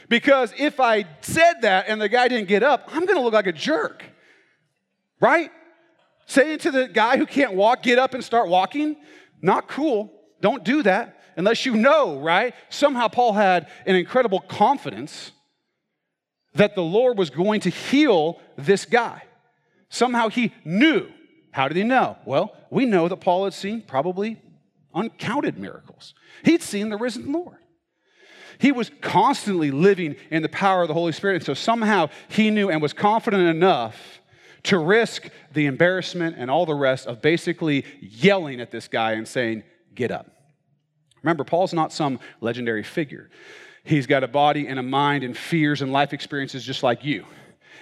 Because 0.08 0.52
if 0.58 0.80
i 0.80 1.06
said 1.22 1.62
that 1.62 1.86
and 1.88 2.00
the 2.00 2.08
guy 2.08 2.28
didn't 2.28 2.48
get 2.48 2.62
up 2.62 2.84
i'm 2.88 3.06
going 3.06 3.16
to 3.16 3.22
look 3.22 3.32
like 3.32 3.46
a 3.46 3.52
jerk 3.52 4.04
right? 5.20 5.50
Saying 6.26 6.58
to 6.60 6.70
the 6.70 6.86
guy 6.86 7.16
who 7.16 7.26
can't 7.26 7.54
walk 7.54 7.82
get 7.82 7.98
up 7.98 8.14
and 8.14 8.22
start 8.22 8.48
walking 8.48 8.96
not 9.40 9.68
cool. 9.68 10.12
Don't 10.40 10.62
do 10.62 10.82
that 10.82 11.22
unless 11.36 11.64
you 11.64 11.74
know 11.74 12.20
right? 12.20 12.54
Somehow 12.68 13.08
paul 13.08 13.32
had 13.32 13.68
an 13.86 13.96
incredible 13.96 14.40
confidence 14.40 15.32
that 16.54 16.74
the 16.74 16.82
lord 16.82 17.16
was 17.16 17.30
going 17.30 17.60
to 17.62 17.70
heal 17.70 18.40
this 18.56 18.84
guy 18.84 19.22
Somehow 19.90 20.28
he 20.28 20.52
knew. 20.64 21.08
How 21.50 21.68
did 21.68 21.76
he 21.76 21.84
know? 21.84 22.16
Well, 22.24 22.54
we 22.70 22.84
know 22.84 23.08
that 23.08 23.16
Paul 23.16 23.44
had 23.44 23.54
seen 23.54 23.82
probably 23.82 24.40
uncounted 24.94 25.58
miracles. 25.58 26.14
He'd 26.44 26.62
seen 26.62 26.88
the 26.88 26.96
risen 26.96 27.32
Lord. 27.32 27.58
He 28.58 28.72
was 28.72 28.90
constantly 29.00 29.70
living 29.70 30.16
in 30.30 30.42
the 30.42 30.48
power 30.48 30.82
of 30.82 30.88
the 30.88 30.94
Holy 30.94 31.12
Spirit. 31.12 31.36
And 31.36 31.44
so 31.44 31.54
somehow 31.54 32.08
he 32.28 32.50
knew 32.50 32.70
and 32.70 32.82
was 32.82 32.92
confident 32.92 33.44
enough 33.44 34.20
to 34.64 34.78
risk 34.78 35.30
the 35.52 35.66
embarrassment 35.66 36.36
and 36.38 36.50
all 36.50 36.66
the 36.66 36.74
rest 36.74 37.06
of 37.06 37.22
basically 37.22 37.84
yelling 38.00 38.60
at 38.60 38.70
this 38.70 38.88
guy 38.88 39.12
and 39.12 39.26
saying, 39.26 39.62
Get 39.94 40.10
up. 40.10 40.30
Remember, 41.22 41.44
Paul's 41.44 41.72
not 41.72 41.92
some 41.92 42.20
legendary 42.40 42.82
figure. 42.82 43.30
He's 43.84 44.06
got 44.06 44.22
a 44.22 44.28
body 44.28 44.68
and 44.68 44.78
a 44.78 44.82
mind 44.82 45.24
and 45.24 45.36
fears 45.36 45.82
and 45.82 45.92
life 45.92 46.12
experiences 46.12 46.64
just 46.64 46.82
like 46.82 47.04
you. 47.04 47.24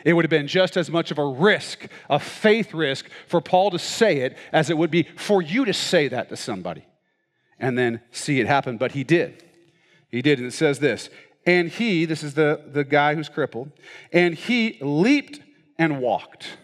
It 0.05 0.13
would 0.13 0.25
have 0.25 0.31
been 0.31 0.47
just 0.47 0.77
as 0.77 0.91
much 0.91 1.11
of 1.11 1.19
a 1.19 1.27
risk, 1.27 1.87
a 2.09 2.19
faith 2.19 2.75
risk, 2.75 3.07
for 3.27 3.41
Paul 3.41 3.71
to 3.71 3.79
say 3.79 4.19
it 4.19 4.37
as 4.53 4.71
it 4.71 4.79
would 4.79 4.91
be 4.91 5.05
for 5.17 5.43
you 5.43 5.65
to 5.65 5.73
say 5.73 6.09
that 6.09 6.29
to 6.29 6.37
somebody 6.37 6.85
and 7.59 7.77
then 7.79 8.01
see 8.11 8.41
it 8.41 8.47
happen. 8.47 8.77
But 8.77 8.93
he 8.93 9.05
did. 9.05 9.45
He 10.09 10.23
did. 10.23 10.39
And 10.39 10.49
it 10.49 10.53
says 10.53 10.79
this 10.79 11.11
And 11.45 11.69
he, 11.69 12.05
this 12.05 12.23
is 12.23 12.35
the, 12.35 12.63
the 12.67 12.85
guy 12.85 13.15
who's 13.15 13.29
crippled, 13.29 13.73
and 14.13 14.35
he 14.35 14.79
leaped 14.81 15.41
and 15.79 16.01
walked. 16.01 16.59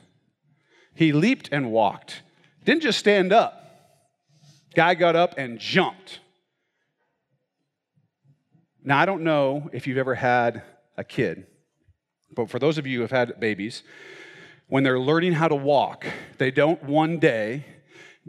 He 0.94 1.12
leaped 1.12 1.48
and 1.52 1.72
walked. 1.72 2.22
Didn't 2.64 2.82
just 2.82 2.98
stand 2.98 3.32
up. 3.32 3.58
Guy 4.74 4.94
got 4.94 5.16
up 5.16 5.34
and 5.36 5.58
jumped. 5.58 6.20
Now, 8.84 8.98
I 8.98 9.06
don't 9.06 9.22
know 9.22 9.70
if 9.72 9.86
you've 9.86 9.98
ever 9.98 10.14
had 10.14 10.62
a 10.96 11.04
kid, 11.04 11.46
but 12.34 12.50
for 12.50 12.58
those 12.58 12.78
of 12.78 12.86
you 12.86 12.98
who 12.98 13.02
have 13.02 13.10
had 13.10 13.40
babies, 13.40 13.82
when 14.68 14.82
they're 14.82 14.98
learning 14.98 15.32
how 15.32 15.48
to 15.48 15.54
walk, 15.54 16.06
they 16.38 16.50
don't 16.50 16.82
one 16.82 17.18
day 17.18 17.64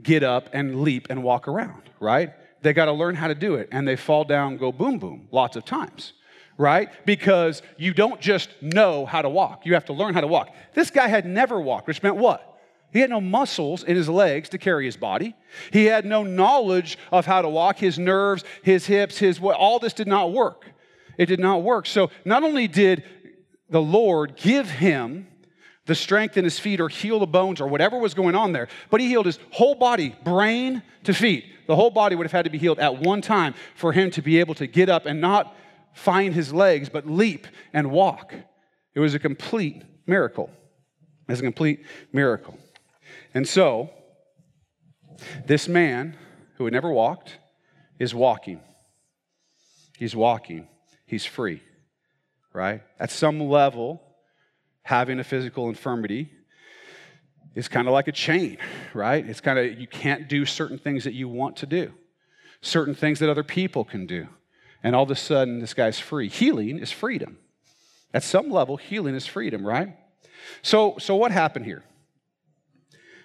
get 0.01 0.23
up 0.23 0.49
and 0.53 0.81
leap 0.81 1.07
and 1.09 1.23
walk 1.23 1.47
around, 1.47 1.83
right? 1.99 2.33
They 2.61 2.73
got 2.73 2.85
to 2.85 2.91
learn 2.93 3.15
how 3.15 3.27
to 3.27 3.35
do 3.35 3.55
it, 3.55 3.69
and 3.71 3.87
they 3.87 3.95
fall 3.95 4.23
down, 4.23 4.57
go 4.57 4.71
boom, 4.71 4.99
boom, 4.99 5.27
lots 5.31 5.55
of 5.55 5.65
times, 5.65 6.13
right? 6.57 6.89
Because 7.05 7.61
you 7.77 7.93
don't 7.93 8.19
just 8.19 8.49
know 8.61 9.05
how 9.05 9.21
to 9.21 9.29
walk, 9.29 9.65
you 9.65 9.73
have 9.73 9.85
to 9.85 9.93
learn 9.93 10.13
how 10.13 10.21
to 10.21 10.27
walk. 10.27 10.49
This 10.73 10.89
guy 10.89 11.07
had 11.07 11.25
never 11.25 11.59
walked, 11.61 11.87
which 11.87 12.01
meant 12.03 12.15
what? 12.15 12.49
He 12.93 12.99
had 12.99 13.09
no 13.09 13.19
muscles 13.19 13.83
in 13.83 13.95
his 13.95 14.07
legs 14.07 14.49
to 14.49 14.59
carry 14.59 14.85
his 14.85 14.95
body. 14.95 15.35
He 15.71 15.85
had 15.85 16.05
no 16.05 16.21
knowledge 16.21 16.99
of 17.11 17.25
how 17.25 17.41
to 17.41 17.49
walk. 17.49 17.77
His 17.77 17.97
nerves, 17.97 18.43
his 18.61 18.85
hips, 18.85 19.17
his 19.17 19.39
all 19.39 19.79
this 19.79 19.93
did 19.93 20.07
not 20.07 20.31
work. 20.31 20.67
It 21.17 21.25
did 21.25 21.39
not 21.39 21.63
work. 21.63 21.87
So 21.87 22.11
not 22.23 22.43
only 22.43 22.67
did 22.67 23.03
the 23.73 23.81
Lord 23.81 24.35
give 24.35 24.69
him 24.69 25.27
the 25.87 25.95
strength 25.95 26.37
in 26.37 26.43
his 26.43 26.59
feet 26.59 26.79
or 26.79 26.89
heal 26.89 27.17
the 27.17 27.25
bones 27.25 27.59
or 27.59 27.67
whatever 27.67 27.97
was 27.97 28.13
going 28.13 28.35
on 28.35 28.53
there, 28.53 28.67
but 28.91 29.01
he 29.01 29.07
healed 29.07 29.25
his 29.25 29.39
whole 29.49 29.73
body, 29.73 30.15
brain 30.23 30.83
to 31.05 31.13
feet. 31.13 31.45
The 31.65 31.75
whole 31.75 31.89
body 31.89 32.15
would 32.15 32.25
have 32.25 32.31
had 32.31 32.45
to 32.45 32.51
be 32.51 32.59
healed 32.59 32.77
at 32.77 32.99
one 32.99 33.21
time 33.21 33.55
for 33.73 33.91
him 33.91 34.11
to 34.11 34.21
be 34.21 34.39
able 34.39 34.53
to 34.55 34.67
get 34.67 34.89
up 34.89 35.07
and 35.07 35.19
not 35.19 35.55
find 35.95 36.35
his 36.35 36.53
legs, 36.53 36.87
but 36.87 37.07
leap 37.07 37.47
and 37.73 37.89
walk. 37.89 38.35
It 38.93 38.99
was 38.99 39.15
a 39.15 39.19
complete 39.19 39.81
miracle. 40.05 40.51
It 41.27 41.31
was 41.31 41.39
a 41.39 41.43
complete 41.43 41.83
miracle. 42.11 42.59
And 43.33 43.47
so, 43.47 43.89
this 45.47 45.67
man 45.67 46.15
who 46.57 46.65
had 46.65 46.73
never 46.73 46.91
walked 46.91 47.39
is 47.97 48.13
walking. 48.13 48.59
He's 49.97 50.15
walking. 50.15 50.67
He's 51.07 51.25
free, 51.25 51.63
right? 52.53 52.81
At 52.99 53.11
some 53.11 53.39
level, 53.39 54.01
having 54.83 55.19
a 55.19 55.23
physical 55.23 55.69
infirmity 55.69 56.31
is 57.55 57.67
kind 57.67 57.87
of 57.87 57.93
like 57.93 58.07
a 58.07 58.11
chain, 58.11 58.57
right? 58.93 59.25
It's 59.27 59.41
kind 59.41 59.59
of, 59.59 59.79
you 59.79 59.87
can't 59.87 60.27
do 60.27 60.45
certain 60.45 60.77
things 60.77 61.03
that 61.03 61.13
you 61.13 61.27
want 61.27 61.57
to 61.57 61.65
do, 61.65 61.91
certain 62.61 62.95
things 62.95 63.19
that 63.19 63.29
other 63.29 63.43
people 63.43 63.83
can 63.83 64.05
do. 64.05 64.27
And 64.81 64.95
all 64.95 65.03
of 65.03 65.11
a 65.11 65.15
sudden, 65.15 65.59
this 65.59 65.73
guy's 65.73 65.99
free. 65.99 66.29
Healing 66.29 66.79
is 66.79 66.91
freedom. 66.91 67.37
At 68.13 68.23
some 68.23 68.51
level, 68.51 68.77
healing 68.77 69.15
is 69.15 69.25
freedom, 69.25 69.65
right? 69.65 69.97
So, 70.61 70.97
so 70.99 71.15
what 71.15 71.31
happened 71.31 71.65
here? 71.65 71.83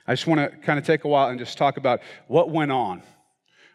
I 0.06 0.12
just 0.12 0.26
want 0.26 0.40
to 0.40 0.56
kind 0.58 0.78
of 0.78 0.86
take 0.86 1.04
a 1.04 1.08
while 1.08 1.28
and 1.28 1.38
just 1.38 1.58
talk 1.58 1.76
about 1.76 2.00
what 2.28 2.48
went 2.48 2.72
on, 2.72 3.02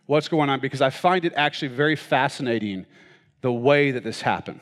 what's 0.08 0.28
going 0.28 0.50
on, 0.50 0.60
because 0.60 0.82
I 0.82 0.90
find 0.90 1.26
it 1.26 1.34
actually 1.36 1.68
very 1.68 1.96
fascinating 1.96 2.86
the 3.42 3.52
way 3.52 3.92
that 3.92 4.04
this 4.04 4.22
happened. 4.22 4.62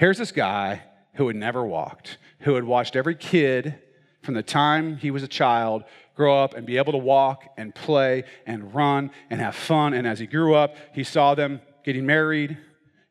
Here's 0.00 0.16
this 0.16 0.32
guy 0.32 0.80
who 1.16 1.26
had 1.26 1.36
never 1.36 1.62
walked, 1.62 2.16
who 2.38 2.54
had 2.54 2.64
watched 2.64 2.96
every 2.96 3.14
kid 3.14 3.78
from 4.22 4.32
the 4.32 4.42
time 4.42 4.96
he 4.96 5.10
was 5.10 5.22
a 5.22 5.28
child 5.28 5.84
grow 6.14 6.42
up 6.42 6.54
and 6.54 6.66
be 6.66 6.78
able 6.78 6.92
to 6.92 6.98
walk 6.98 7.44
and 7.58 7.74
play 7.74 8.24
and 8.46 8.74
run 8.74 9.10
and 9.28 9.42
have 9.42 9.54
fun. 9.54 9.92
And 9.92 10.06
as 10.06 10.18
he 10.18 10.26
grew 10.26 10.54
up, 10.54 10.74
he 10.94 11.04
saw 11.04 11.34
them 11.34 11.60
getting 11.84 12.06
married, 12.06 12.56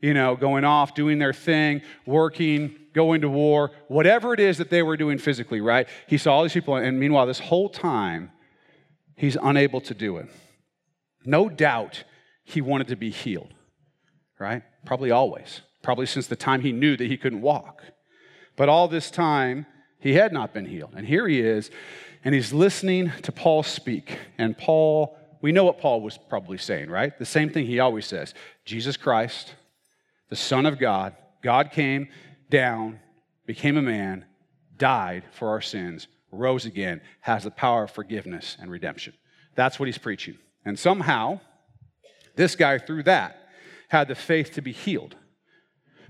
you 0.01 0.15
know, 0.15 0.35
going 0.35 0.63
off, 0.63 0.95
doing 0.95 1.19
their 1.19 1.31
thing, 1.31 1.83
working, 2.07 2.75
going 2.95 3.21
to 3.21 3.29
war, 3.29 3.69
whatever 3.87 4.33
it 4.33 4.39
is 4.39 4.57
that 4.57 4.71
they 4.71 4.81
were 4.81 4.97
doing 4.97 5.19
physically, 5.19 5.61
right? 5.61 5.87
He 6.07 6.17
saw 6.17 6.37
all 6.37 6.41
these 6.41 6.53
people, 6.53 6.75
and 6.75 6.99
meanwhile, 6.99 7.27
this 7.27 7.37
whole 7.37 7.69
time, 7.69 8.31
he's 9.15 9.37
unable 9.39 9.81
to 9.81 9.93
do 9.93 10.17
it. 10.17 10.27
No 11.23 11.49
doubt 11.49 12.03
he 12.43 12.61
wanted 12.61 12.87
to 12.87 12.95
be 12.95 13.11
healed, 13.11 13.53
right? 14.39 14.63
Probably 14.87 15.11
always. 15.11 15.61
Probably 15.81 16.05
since 16.05 16.27
the 16.27 16.35
time 16.35 16.61
he 16.61 16.71
knew 16.71 16.97
that 16.97 17.07
he 17.07 17.17
couldn't 17.17 17.41
walk. 17.41 17.83
But 18.55 18.69
all 18.69 18.87
this 18.87 19.09
time, 19.09 19.65
he 19.99 20.13
had 20.13 20.33
not 20.33 20.53
been 20.53 20.65
healed. 20.65 20.93
And 20.95 21.07
here 21.07 21.27
he 21.27 21.39
is, 21.39 21.71
and 22.23 22.35
he's 22.35 22.51
listening 22.51 23.11
to 23.23 23.31
Paul 23.31 23.63
speak. 23.63 24.17
And 24.37 24.57
Paul, 24.57 25.17
we 25.41 25.51
know 25.51 25.63
what 25.63 25.79
Paul 25.79 26.01
was 26.01 26.17
probably 26.17 26.57
saying, 26.57 26.89
right? 26.89 27.17
The 27.17 27.25
same 27.25 27.49
thing 27.49 27.65
he 27.65 27.79
always 27.79 28.05
says 28.05 28.33
Jesus 28.65 28.97
Christ, 28.97 29.55
the 30.29 30.35
Son 30.35 30.65
of 30.65 30.79
God, 30.79 31.15
God 31.41 31.71
came 31.71 32.09
down, 32.49 32.99
became 33.45 33.77
a 33.77 33.81
man, 33.81 34.25
died 34.77 35.23
for 35.31 35.49
our 35.49 35.61
sins, 35.61 36.07
rose 36.31 36.65
again, 36.65 37.01
has 37.21 37.43
the 37.43 37.51
power 37.51 37.83
of 37.83 37.91
forgiveness 37.91 38.57
and 38.59 38.69
redemption. 38.69 39.13
That's 39.55 39.79
what 39.79 39.87
he's 39.87 39.97
preaching. 39.97 40.37
And 40.65 40.77
somehow, 40.77 41.39
this 42.35 42.55
guy, 42.55 42.77
through 42.77 43.03
that, 43.03 43.47
had 43.87 44.07
the 44.07 44.15
faith 44.15 44.53
to 44.53 44.61
be 44.61 44.71
healed. 44.71 45.15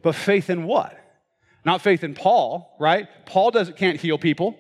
But 0.02 0.16
faith 0.16 0.50
in 0.50 0.64
what? 0.64 0.98
Not 1.66 1.82
faith 1.82 2.04
in 2.04 2.14
Paul, 2.14 2.76
right? 2.80 3.08
Paul 3.26 3.52
doesn't 3.52 3.78
can't 3.78 4.00
heal 4.00 4.18
people. 4.18 4.58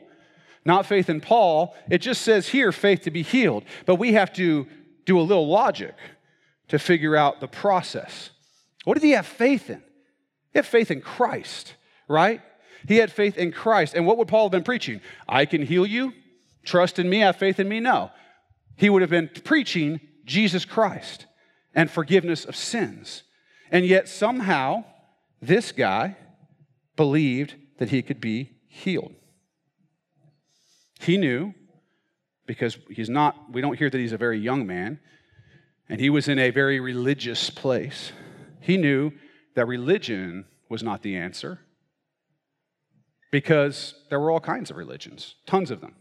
Not 0.66 0.86
faith 0.86 1.10
in 1.10 1.22
Paul. 1.22 1.76
It 1.90 2.00
just 2.00 2.22
says 2.22 2.48
here 2.48 2.72
faith 2.72 3.02
to 3.02 3.12
be 3.12 3.24
healed. 3.24 3.64
But 3.86 3.96
we 3.96 4.14
have 4.14 4.34
to 4.34 4.68
do 5.06 5.20
a 5.20 5.22
little 5.22 5.48
logic 5.48 5.96
to 6.68 6.78
figure 6.78 7.16
out 7.16 7.40
the 7.40 7.48
process. 7.48 8.30
What 8.84 8.96
did 8.96 9.04
he 9.04 9.12
have 9.12 9.26
faith 9.26 9.70
in? 9.70 9.82
He 10.52 10.60
had 10.60 10.66
faith 10.66 10.92
in 10.92 11.02
Christ, 11.02 11.76
right? 12.08 12.42
He 12.88 12.98
had 12.98 13.12
faith 13.12 13.38
in 13.38 13.52
Christ. 13.52 13.94
And 13.94 14.06
what 14.06 14.18
would 14.18 14.28
Paul 14.28 14.46
have 14.46 14.52
been 14.52 14.64
preaching? 14.64 15.02
I 15.28 15.46
can 15.46 15.64
heal 15.64 15.86
you. 15.86 16.14
Trust 16.64 17.00
in 17.00 17.10
me. 17.10 17.20
Have 17.20 17.38
faith 17.38 17.60
in 17.60 17.68
me. 17.68 17.80
No. 17.80 18.12
He 18.76 18.90
would 18.90 19.02
have 19.02 19.12
been 19.12 19.30
preaching 19.44 20.00
Jesus 20.26 20.66
Christ 20.66 21.26
and 21.74 21.90
forgiveness 21.90 22.46
of 22.46 22.56
sins. 22.56 23.24
And 23.72 23.86
yet, 23.86 24.08
somehow, 24.08 24.86
this 25.42 25.72
guy 25.72 26.18
believed 26.96 27.56
that 27.78 27.90
he 27.90 28.02
could 28.02 28.20
be 28.20 28.52
healed. 28.68 29.14
He 31.00 31.18
knew, 31.18 31.54
because 32.46 32.78
he's 32.90 33.10
not, 33.10 33.52
we 33.52 33.62
don't 33.62 33.78
hear 33.78 33.90
that 33.90 33.98
he's 33.98 34.12
a 34.12 34.18
very 34.18 34.40
young 34.40 34.68
man, 34.68 35.00
and 35.88 36.00
he 36.00 36.10
was 36.10 36.28
in 36.28 36.38
a 36.38 36.50
very 36.50 36.80
religious 36.80 37.50
place. 37.50 38.12
He 38.60 38.78
knew 38.78 39.12
that 39.56 39.66
religion 39.66 40.46
was 40.68 40.84
not 40.84 41.02
the 41.02 41.16
answer 41.16 41.60
because 43.32 43.96
there 44.10 44.20
were 44.20 44.32
all 44.32 44.40
kinds 44.40 44.70
of 44.70 44.78
religions, 44.78 45.36
tons 45.46 45.72
of 45.72 45.82
them. 45.82 45.96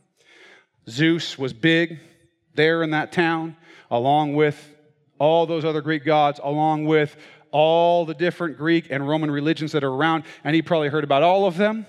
Zeus 0.88 1.38
was 1.38 1.52
big 1.52 2.00
there 2.54 2.82
in 2.82 2.90
that 2.90 3.12
town, 3.12 3.56
along 3.90 4.34
with 4.34 4.74
all 5.18 5.46
those 5.46 5.64
other 5.64 5.80
Greek 5.80 6.04
gods, 6.04 6.40
along 6.42 6.84
with 6.84 7.16
all 7.50 8.04
the 8.04 8.14
different 8.14 8.56
Greek 8.56 8.88
and 8.90 9.06
Roman 9.08 9.30
religions 9.30 9.72
that 9.72 9.84
are 9.84 9.92
around, 9.92 10.24
and 10.44 10.54
he 10.54 10.62
probably 10.62 10.88
heard 10.88 11.04
about 11.04 11.22
all 11.22 11.46
of 11.46 11.56
them 11.56 11.86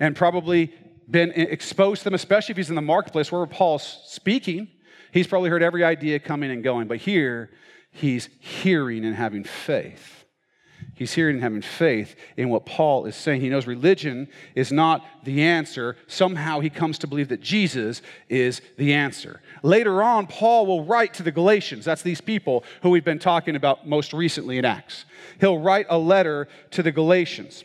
and 0.00 0.16
probably 0.16 0.72
been 1.10 1.32
exposed 1.32 2.00
to 2.00 2.04
them, 2.04 2.14
especially 2.14 2.52
if 2.52 2.56
he's 2.56 2.70
in 2.70 2.74
the 2.74 2.82
marketplace 2.82 3.30
where 3.30 3.44
Paul's 3.46 4.00
speaking. 4.06 4.68
He's 5.12 5.26
probably 5.26 5.50
heard 5.50 5.62
every 5.62 5.84
idea 5.84 6.18
coming 6.18 6.50
and 6.50 6.62
going, 6.62 6.88
but 6.88 6.98
here 6.98 7.50
he's 7.90 8.28
hearing 8.40 9.04
and 9.04 9.14
having 9.14 9.44
faith. 9.44 10.21
He's 10.94 11.14
hearing 11.14 11.40
having 11.40 11.62
faith 11.62 12.14
in 12.36 12.50
what 12.50 12.66
Paul 12.66 13.06
is 13.06 13.16
saying. 13.16 13.40
He 13.40 13.48
knows 13.48 13.66
religion 13.66 14.28
is 14.54 14.70
not 14.70 15.04
the 15.24 15.42
answer. 15.42 15.96
Somehow 16.06 16.60
he 16.60 16.68
comes 16.68 16.98
to 16.98 17.06
believe 17.06 17.28
that 17.28 17.40
Jesus 17.40 18.02
is 18.28 18.60
the 18.76 18.92
answer. 18.92 19.40
Later 19.62 20.02
on, 20.02 20.26
Paul 20.26 20.66
will 20.66 20.84
write 20.84 21.14
to 21.14 21.22
the 21.22 21.32
Galatians. 21.32 21.86
That's 21.86 22.02
these 22.02 22.20
people 22.20 22.62
who 22.82 22.90
we've 22.90 23.04
been 23.04 23.18
talking 23.18 23.56
about 23.56 23.88
most 23.88 24.12
recently 24.12 24.58
in 24.58 24.66
Acts. 24.66 25.06
He'll 25.40 25.58
write 25.58 25.86
a 25.88 25.98
letter 25.98 26.46
to 26.72 26.82
the 26.82 26.92
Galatians. 26.92 27.64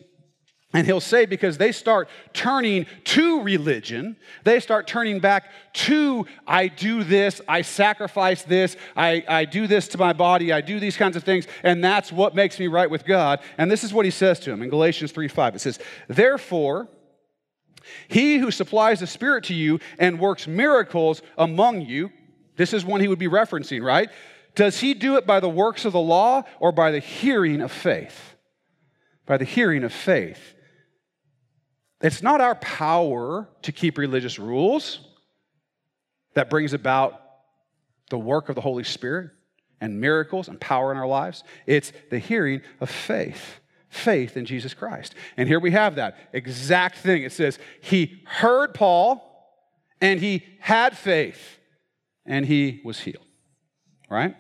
And 0.74 0.86
he'll 0.86 1.00
say, 1.00 1.26
because 1.26 1.58
they 1.58 1.72
start 1.72 2.10
turning 2.34 2.88
to 3.06 3.42
religion, 3.42 4.18
they 4.44 4.60
start 4.60 4.86
turning 4.86 5.20
back 5.20 5.46
to, 5.74 6.26
I 6.46 6.68
do 6.68 7.06
this, 7.06 7.40
I 7.48 7.62
sacrifice 7.62 8.44
this, 8.44 8.76
I, 8.96 9.24
I 9.30 9.46
do 9.46 9.66
this 9.66 9.88
to 9.90 9.98
my 9.98 10.12
body, 10.12 10.52
I 10.52 10.60
do 10.60 10.80
these 10.80 10.98
kinds 10.98 11.16
of 11.16 11.24
things, 11.24 11.48
and 11.64 11.82
that's 11.82 12.12
what 12.12 12.36
makes 12.36 12.60
me 12.60 12.68
right 12.68 12.90
with 12.90 13.06
God. 13.06 13.40
And 13.58 13.72
this 13.72 13.86
is 13.86 13.94
what 13.94 14.04
he 14.04 14.12
says 14.12 14.42
to 14.42 14.52
him 14.52 14.62
in 14.62 14.70
Galatians 14.70 15.14
3 15.14 15.30
5. 15.30 15.56
It 15.56 15.60
says, 15.60 15.80
Therefore, 16.10 16.90
he 18.10 18.38
who 18.38 18.52
supplies 18.52 19.00
the 19.00 19.08
Spirit 19.08 19.46
to 19.46 19.54
you 19.54 19.80
and 19.98 20.20
works 20.20 20.48
miracles 20.48 21.22
among 21.38 21.82
you, 21.82 22.12
this 22.58 22.74
is 22.74 22.84
one 22.84 23.00
he 23.00 23.08
would 23.08 23.20
be 23.20 23.30
referencing, 23.30 23.82
right? 23.82 24.10
Does 24.54 24.82
he 24.82 24.94
do 24.94 25.16
it 25.16 25.26
by 25.26 25.40
the 25.40 25.48
works 25.48 25.86
of 25.86 25.94
the 25.94 26.02
law 26.02 26.44
or 26.60 26.74
by 26.74 26.92
the 26.92 27.00
hearing 27.00 27.62
of 27.62 27.72
faith? 27.72 28.36
By 29.26 29.38
the 29.38 29.46
hearing 29.46 29.86
of 29.86 29.94
faith. 29.94 30.56
It's 32.02 32.22
not 32.22 32.42
our 32.42 32.56
power 32.56 33.50
to 33.64 33.72
keep 33.72 33.98
religious 33.98 34.38
rules 34.38 35.00
that 36.36 36.50
brings 36.50 36.74
about 36.74 37.20
the 38.10 38.20
work 38.20 38.50
of 38.50 38.56
the 38.56 38.62
Holy 38.62 38.84
Spirit 38.84 39.32
and 39.82 40.00
miracles 40.00 40.48
and 40.48 40.60
power 40.60 40.92
in 40.92 40.98
our 40.98 41.08
lives. 41.08 41.44
It's 41.66 41.92
the 42.10 42.20
hearing 42.20 42.62
of 42.80 42.90
faith, 42.90 43.60
faith 43.90 44.38
in 44.38 44.46
Jesus 44.46 44.74
Christ. 44.74 45.16
And 45.36 45.48
here 45.48 45.60
we 45.60 45.72
have 45.72 45.96
that 45.96 46.18
exact 46.34 47.00
thing. 47.00 47.24
It 47.24 47.32
says, 47.32 47.58
He 47.82 48.22
heard 48.26 48.74
Paul 48.74 49.24
and 50.00 50.20
he 50.20 50.44
had 50.60 50.98
faith 50.98 51.58
and 52.26 52.46
he 52.46 52.82
was 52.84 53.00
healed. 53.00 53.26
right? 54.10 54.36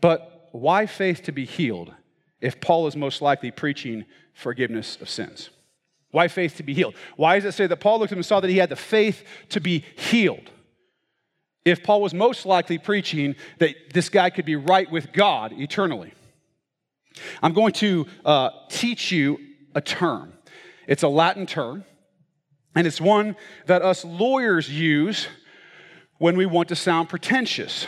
But 0.00 0.48
why 0.52 0.86
faith 0.86 1.22
to 1.24 1.32
be 1.32 1.44
healed 1.44 1.92
if 2.40 2.60
Paul 2.60 2.86
is 2.86 2.96
most 2.96 3.20
likely 3.20 3.50
preaching 3.50 4.04
forgiveness 4.38 4.96
of 5.00 5.08
sins? 5.08 5.50
Why 6.10 6.28
faith 6.28 6.56
to 6.56 6.62
be 6.62 6.72
healed? 6.72 6.94
Why 7.16 7.36
does 7.36 7.44
it 7.44 7.52
say 7.52 7.66
that 7.66 7.76
Paul 7.76 7.98
looked 7.98 8.12
at 8.12 8.14
him 8.14 8.20
and 8.20 8.26
saw 8.26 8.40
that 8.40 8.48
he 8.48 8.58
had 8.58 8.70
the 8.70 8.76
faith 8.76 9.24
to 9.50 9.60
be 9.60 9.84
healed? 9.96 10.50
If 11.64 11.82
Paul 11.82 12.00
was 12.00 12.14
most 12.14 12.46
likely 12.46 12.78
preaching 12.78 13.34
that 13.58 13.74
this 13.92 14.08
guy 14.08 14.30
could 14.30 14.46
be 14.46 14.56
right 14.56 14.90
with 14.90 15.12
God 15.12 15.52
eternally. 15.52 16.14
I'm 17.42 17.52
going 17.52 17.72
to 17.74 18.06
uh, 18.24 18.50
teach 18.70 19.12
you 19.12 19.38
a 19.74 19.80
term. 19.80 20.32
It's 20.86 21.02
a 21.02 21.08
Latin 21.08 21.44
term, 21.44 21.84
and 22.74 22.86
it's 22.86 23.00
one 23.00 23.36
that 23.66 23.82
us 23.82 24.04
lawyers 24.04 24.70
use 24.70 25.26
when 26.18 26.36
we 26.36 26.46
want 26.46 26.68
to 26.68 26.76
sound 26.76 27.08
pretentious, 27.08 27.86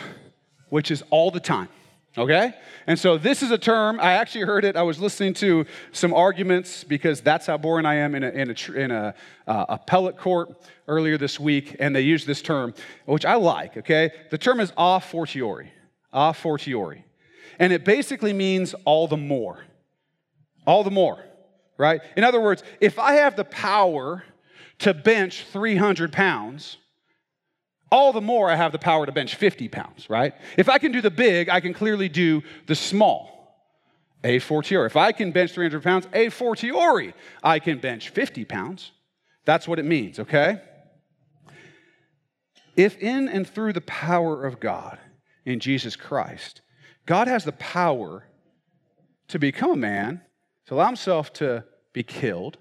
which 0.69 0.91
is 0.91 1.01
all 1.09 1.31
the 1.31 1.39
time. 1.39 1.69
Okay? 2.17 2.53
And 2.87 2.99
so 2.99 3.17
this 3.17 3.41
is 3.41 3.51
a 3.51 3.57
term, 3.57 3.99
I 3.99 4.13
actually 4.13 4.45
heard 4.45 4.65
it. 4.65 4.75
I 4.75 4.81
was 4.81 4.99
listening 4.99 5.33
to 5.35 5.65
some 5.93 6.13
arguments 6.13 6.83
because 6.83 7.21
that's 7.21 7.45
how 7.45 7.57
boring 7.57 7.85
I 7.85 7.95
am 7.95 8.15
in 8.15 8.23
a, 8.23 8.29
in 8.29 8.49
a, 8.49 8.71
in 8.73 8.91
a 8.91 9.15
uh, 9.47 9.65
appellate 9.69 10.17
court 10.17 10.61
earlier 10.87 11.17
this 11.17 11.39
week, 11.39 11.77
and 11.79 11.95
they 11.95 12.01
used 12.01 12.27
this 12.27 12.41
term, 12.41 12.73
which 13.05 13.25
I 13.25 13.35
like, 13.35 13.77
okay? 13.77 14.11
The 14.29 14.37
term 14.37 14.59
is 14.59 14.73
a 14.77 14.99
fortiori. 14.99 15.71
A 16.11 16.33
fortiori. 16.33 17.05
And 17.59 17.71
it 17.71 17.85
basically 17.85 18.33
means 18.33 18.73
all 18.83 19.07
the 19.07 19.17
more. 19.17 19.63
All 20.67 20.83
the 20.83 20.91
more, 20.91 21.23
right? 21.77 22.01
In 22.17 22.25
other 22.25 22.41
words, 22.41 22.61
if 22.81 22.99
I 22.99 23.13
have 23.13 23.37
the 23.37 23.45
power 23.45 24.23
to 24.79 24.93
bench 24.93 25.45
300 25.51 26.11
pounds, 26.11 26.77
all 27.91 28.13
the 28.13 28.21
more 28.21 28.49
I 28.49 28.55
have 28.55 28.71
the 28.71 28.79
power 28.79 29.05
to 29.05 29.11
bench 29.11 29.35
50 29.35 29.67
pounds, 29.67 30.09
right? 30.09 30.33
If 30.57 30.69
I 30.69 30.77
can 30.77 30.91
do 30.91 31.01
the 31.01 31.11
big, 31.11 31.49
I 31.49 31.59
can 31.59 31.73
clearly 31.73 32.07
do 32.07 32.41
the 32.65 32.75
small. 32.75 33.29
A 34.23 34.39
fortiori. 34.39 34.85
If 34.85 34.95
I 34.95 35.11
can 35.11 35.31
bench 35.31 35.51
300 35.51 35.83
pounds, 35.83 36.07
a 36.13 36.29
fortiori, 36.29 37.13
I 37.43 37.59
can 37.59 37.79
bench 37.79 38.09
50 38.09 38.45
pounds. 38.45 38.91
That's 39.45 39.67
what 39.67 39.79
it 39.79 39.85
means, 39.85 40.19
okay? 40.19 40.61
If 42.77 42.97
in 42.99 43.27
and 43.27 43.47
through 43.47 43.73
the 43.73 43.81
power 43.81 44.45
of 44.45 44.59
God 44.59 44.99
in 45.43 45.59
Jesus 45.59 45.95
Christ, 45.95 46.61
God 47.05 47.27
has 47.27 47.43
the 47.43 47.51
power 47.53 48.25
to 49.29 49.39
become 49.39 49.71
a 49.71 49.75
man, 49.75 50.21
to 50.67 50.75
allow 50.75 50.85
himself 50.85 51.33
to 51.33 51.65
be 51.91 52.03
killed, 52.03 52.57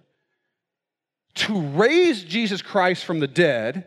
to 1.35 1.61
raise 1.61 2.25
Jesus 2.25 2.63
Christ 2.63 3.05
from 3.05 3.21
the 3.21 3.29
dead, 3.29 3.87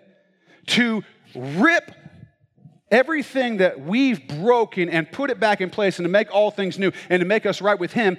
to 0.67 1.03
rip 1.35 1.91
everything 2.91 3.57
that 3.57 3.79
we've 3.81 4.27
broken 4.27 4.89
and 4.89 5.11
put 5.11 5.29
it 5.29 5.39
back 5.39 5.61
in 5.61 5.69
place 5.69 5.97
and 5.97 6.05
to 6.05 6.09
make 6.09 6.33
all 6.33 6.51
things 6.51 6.77
new 6.77 6.91
and 7.09 7.21
to 7.21 7.25
make 7.25 7.45
us 7.45 7.61
right 7.61 7.79
with 7.79 7.93
Him, 7.93 8.17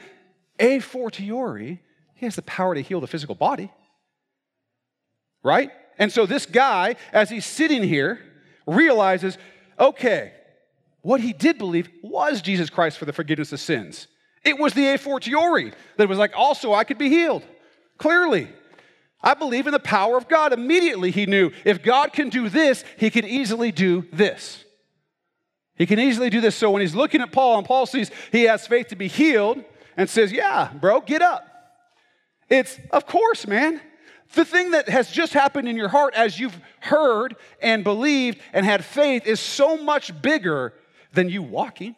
a 0.58 0.80
fortiori, 0.80 1.80
He 2.14 2.26
has 2.26 2.36
the 2.36 2.42
power 2.42 2.74
to 2.74 2.80
heal 2.80 3.00
the 3.00 3.06
physical 3.06 3.34
body. 3.34 3.72
Right? 5.42 5.70
And 5.98 6.10
so 6.10 6.26
this 6.26 6.46
guy, 6.46 6.96
as 7.12 7.30
he's 7.30 7.46
sitting 7.46 7.82
here, 7.82 8.20
realizes 8.66 9.38
okay, 9.78 10.32
what 11.02 11.20
he 11.20 11.32
did 11.32 11.58
believe 11.58 11.88
was 12.02 12.40
Jesus 12.40 12.70
Christ 12.70 12.96
for 12.96 13.04
the 13.04 13.12
forgiveness 13.12 13.52
of 13.52 13.60
sins. 13.60 14.06
It 14.44 14.58
was 14.58 14.72
the 14.74 14.86
a 14.88 14.98
fortiori 14.98 15.72
that 15.96 16.08
was 16.08 16.18
like, 16.18 16.32
also, 16.36 16.72
I 16.72 16.84
could 16.84 16.98
be 16.98 17.08
healed. 17.08 17.42
Clearly. 17.98 18.48
I 19.24 19.32
believe 19.32 19.66
in 19.66 19.72
the 19.72 19.80
power 19.80 20.18
of 20.18 20.28
God. 20.28 20.52
Immediately 20.52 21.10
he 21.10 21.24
knew 21.24 21.50
if 21.64 21.82
God 21.82 22.12
can 22.12 22.28
do 22.28 22.50
this, 22.50 22.84
he 22.98 23.08
can 23.08 23.24
easily 23.24 23.72
do 23.72 24.06
this. 24.12 24.62
He 25.76 25.86
can 25.86 25.98
easily 25.98 26.28
do 26.28 26.42
this. 26.42 26.54
So 26.54 26.70
when 26.70 26.82
he's 26.82 26.94
looking 26.94 27.22
at 27.22 27.32
Paul 27.32 27.58
and 27.58 27.66
Paul 27.66 27.86
sees 27.86 28.10
he 28.30 28.44
has 28.44 28.66
faith 28.66 28.88
to 28.88 28.96
be 28.96 29.08
healed 29.08 29.64
and 29.96 30.08
says, 30.08 30.30
Yeah, 30.30 30.70
bro, 30.78 31.00
get 31.00 31.22
up. 31.22 31.48
It's, 32.50 32.78
of 32.90 33.06
course, 33.06 33.46
man. 33.46 33.80
The 34.34 34.44
thing 34.44 34.72
that 34.72 34.88
has 34.88 35.10
just 35.10 35.32
happened 35.32 35.68
in 35.68 35.76
your 35.76 35.88
heart 35.88 36.14
as 36.14 36.38
you've 36.38 36.58
heard 36.80 37.36
and 37.62 37.82
believed 37.82 38.38
and 38.52 38.66
had 38.66 38.84
faith 38.84 39.26
is 39.26 39.40
so 39.40 39.76
much 39.76 40.20
bigger 40.22 40.74
than 41.12 41.28
you 41.28 41.42
walking. 41.42 41.96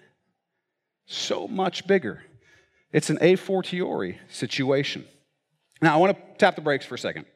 So 1.06 1.48
much 1.48 1.86
bigger. 1.86 2.22
It's 2.92 3.10
an 3.10 3.18
a 3.20 3.36
fortiori 3.36 4.18
situation. 4.28 5.06
Now, 5.82 5.94
I 5.94 5.96
want 5.98 6.16
to 6.16 6.22
tap 6.38 6.54
the 6.54 6.62
brakes 6.62 6.86
for 6.86 6.94
a 6.94 6.98
second 6.98 7.26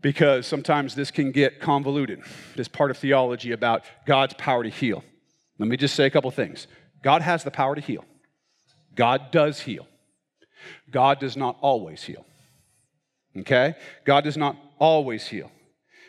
because 0.00 0.46
sometimes 0.46 0.94
this 0.94 1.10
can 1.10 1.32
get 1.32 1.60
convoluted, 1.60 2.22
this 2.54 2.68
part 2.68 2.90
of 2.90 2.96
theology 2.96 3.52
about 3.52 3.84
God's 4.06 4.34
power 4.34 4.62
to 4.62 4.70
heal. 4.70 5.04
Let 5.58 5.68
me 5.68 5.76
just 5.76 5.94
say 5.94 6.06
a 6.06 6.10
couple 6.10 6.30
things. 6.30 6.66
God 7.02 7.22
has 7.22 7.44
the 7.44 7.50
power 7.50 7.74
to 7.74 7.80
heal, 7.80 8.04
God 8.94 9.30
does 9.30 9.60
heal. 9.60 9.86
God 10.90 11.20
does 11.20 11.36
not 11.36 11.56
always 11.60 12.02
heal. 12.02 12.24
Okay? 13.36 13.74
God 14.04 14.24
does 14.24 14.36
not 14.36 14.56
always 14.78 15.26
heal. 15.28 15.50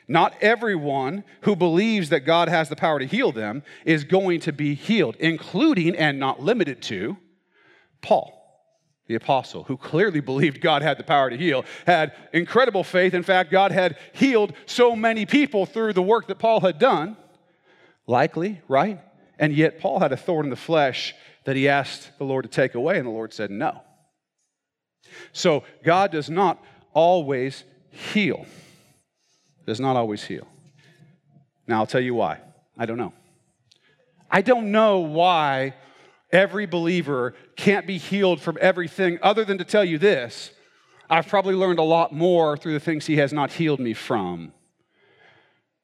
Not 0.07 0.33
everyone 0.41 1.25
who 1.41 1.55
believes 1.55 2.09
that 2.09 2.21
God 2.21 2.47
has 2.47 2.69
the 2.69 2.75
power 2.75 2.97
to 2.97 3.05
heal 3.05 3.31
them 3.31 3.61
is 3.85 4.05
going 4.05 4.39
to 4.41 4.53
be 4.53 4.73
healed, 4.73 5.15
including 5.19 5.95
and 5.95 6.17
not 6.17 6.41
limited 6.41 6.81
to 6.83 7.17
Paul 8.01 8.36
the 9.07 9.15
apostle, 9.15 9.63
who 9.63 9.77
clearly 9.77 10.19
believed 10.19 10.61
God 10.61 10.81
had 10.81 10.97
the 10.97 11.03
power 11.03 11.29
to 11.29 11.37
heal, 11.37 11.63
had 11.85 12.13
incredible 12.33 12.83
faith. 12.83 13.13
In 13.13 13.23
fact, 13.23 13.51
God 13.51 13.71
had 13.71 13.97
healed 14.13 14.53
so 14.65 14.95
many 14.95 15.25
people 15.25 15.65
through 15.65 15.93
the 15.93 16.01
work 16.01 16.27
that 16.27 16.39
Paul 16.39 16.59
had 16.59 16.77
done. 16.77 17.15
Likely, 18.05 18.61
right? 18.67 18.99
And 19.39 19.53
yet, 19.53 19.79
Paul 19.79 19.99
had 19.99 20.11
a 20.11 20.17
thorn 20.17 20.45
in 20.45 20.49
the 20.49 20.55
flesh 20.55 21.15
that 21.45 21.55
he 21.55 21.69
asked 21.69 22.11
the 22.17 22.25
Lord 22.25 22.43
to 22.43 22.49
take 22.49 22.75
away, 22.75 22.97
and 22.97 23.07
the 23.07 23.11
Lord 23.11 23.33
said 23.33 23.51
no. 23.51 23.81
So, 25.31 25.63
God 25.83 26.11
does 26.11 26.29
not 26.29 26.61
always 26.93 27.63
heal. 27.91 28.45
Does 29.65 29.79
not 29.79 29.95
always 29.95 30.23
heal. 30.23 30.47
Now, 31.65 31.79
I'll 31.79 31.87
tell 31.87 32.01
you 32.01 32.13
why. 32.13 32.39
I 32.77 32.85
don't 32.85 32.97
know. 32.97 33.13
I 34.29 34.41
don't 34.41 34.71
know 34.71 34.99
why 34.99 35.75
every 36.31 36.65
believer 36.65 37.33
can't 37.55 37.87
be 37.87 37.97
healed 37.97 38.41
from 38.41 38.57
everything 38.59 39.19
other 39.21 39.45
than 39.45 39.57
to 39.57 39.63
tell 39.63 39.83
you 39.83 39.97
this 39.97 40.51
I've 41.09 41.27
probably 41.27 41.55
learned 41.55 41.79
a 41.79 41.83
lot 41.83 42.13
more 42.13 42.57
through 42.57 42.73
the 42.73 42.79
things 42.79 43.05
He 43.05 43.17
has 43.17 43.31
not 43.31 43.53
healed 43.53 43.79
me 43.79 43.93
from 43.93 44.51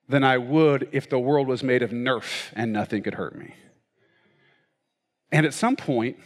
than 0.10 0.24
I 0.24 0.38
would 0.38 0.90
if 0.92 1.10
the 1.10 1.20
world 1.20 1.48
was 1.48 1.64
made 1.64 1.82
of 1.82 1.92
Nerf 1.92 2.52
and 2.54 2.74
nothing 2.74 3.04
could 3.04 3.14
hurt 3.14 3.38
me. 3.38 3.54
And 5.32 5.46
at 5.46 5.54
some 5.54 5.76
point, 5.76 6.18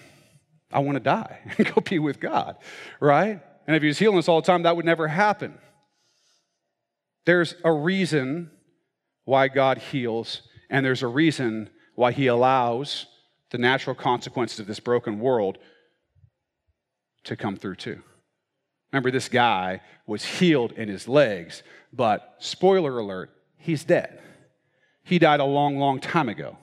I 0.72 0.80
want 0.80 0.96
to 0.96 1.04
die 1.04 1.40
and 1.58 1.74
go 1.74 1.82
be 1.82 2.00
with 2.00 2.20
God, 2.20 2.58
right? 3.00 3.40
And 3.68 3.76
if 3.76 3.82
He 3.82 3.88
was 3.88 4.00
healing 4.00 4.18
us 4.18 4.28
all 4.28 4.42
the 4.42 4.48
time, 4.48 4.64
that 4.64 4.76
would 4.76 4.86
never 4.86 5.08
happen. 5.08 5.58
There's 7.26 7.56
a 7.64 7.72
reason 7.72 8.52
why 9.26 9.50
God 9.50 9.78
heals, 9.78 10.42
and 10.70 10.86
there's 10.86 11.04
a 11.04 11.08
reason 11.08 11.70
why 11.96 12.14
He 12.14 12.28
allows 12.28 13.06
the 13.52 13.58
natural 13.58 13.96
consequences 13.96 14.60
of 14.60 14.68
this 14.68 14.80
broken 14.80 15.20
world 15.20 15.58
to 17.24 17.36
come 17.36 17.56
through 17.56 17.76
too. 17.76 18.02
Remember, 18.92 19.12
this 19.12 19.30
guy 19.30 19.82
was 20.06 20.24
healed 20.24 20.72
in 20.74 20.88
his 20.88 21.08
legs, 21.08 21.64
but 21.92 22.36
spoiler 22.40 22.98
alert, 22.98 23.32
he's 23.58 23.84
dead. 23.84 24.22
He 25.04 25.20
died 25.20 25.40
a 25.40 25.46
long, 25.46 25.78
long 25.78 26.00
time 26.00 26.30
ago. 26.30 26.58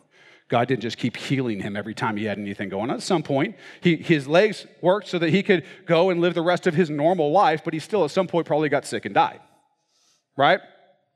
God 0.48 0.68
didn't 0.68 0.82
just 0.82 0.98
keep 0.98 1.16
healing 1.16 1.60
him 1.60 1.76
every 1.76 1.94
time 1.94 2.16
he 2.16 2.24
had 2.24 2.38
anything 2.38 2.68
going 2.68 2.90
on. 2.90 2.96
At 2.96 3.02
some 3.02 3.22
point, 3.22 3.56
he, 3.80 3.96
his 3.96 4.28
legs 4.28 4.66
worked 4.82 5.08
so 5.08 5.18
that 5.18 5.30
he 5.30 5.42
could 5.42 5.64
go 5.86 6.10
and 6.10 6.20
live 6.20 6.34
the 6.34 6.42
rest 6.42 6.66
of 6.66 6.74
his 6.74 6.90
normal 6.90 7.32
life, 7.32 7.62
but 7.64 7.72
he 7.72 7.80
still, 7.80 8.04
at 8.04 8.10
some 8.10 8.26
point, 8.26 8.46
probably 8.46 8.68
got 8.68 8.84
sick 8.84 9.06
and 9.06 9.14
died. 9.14 9.40
Right? 10.36 10.60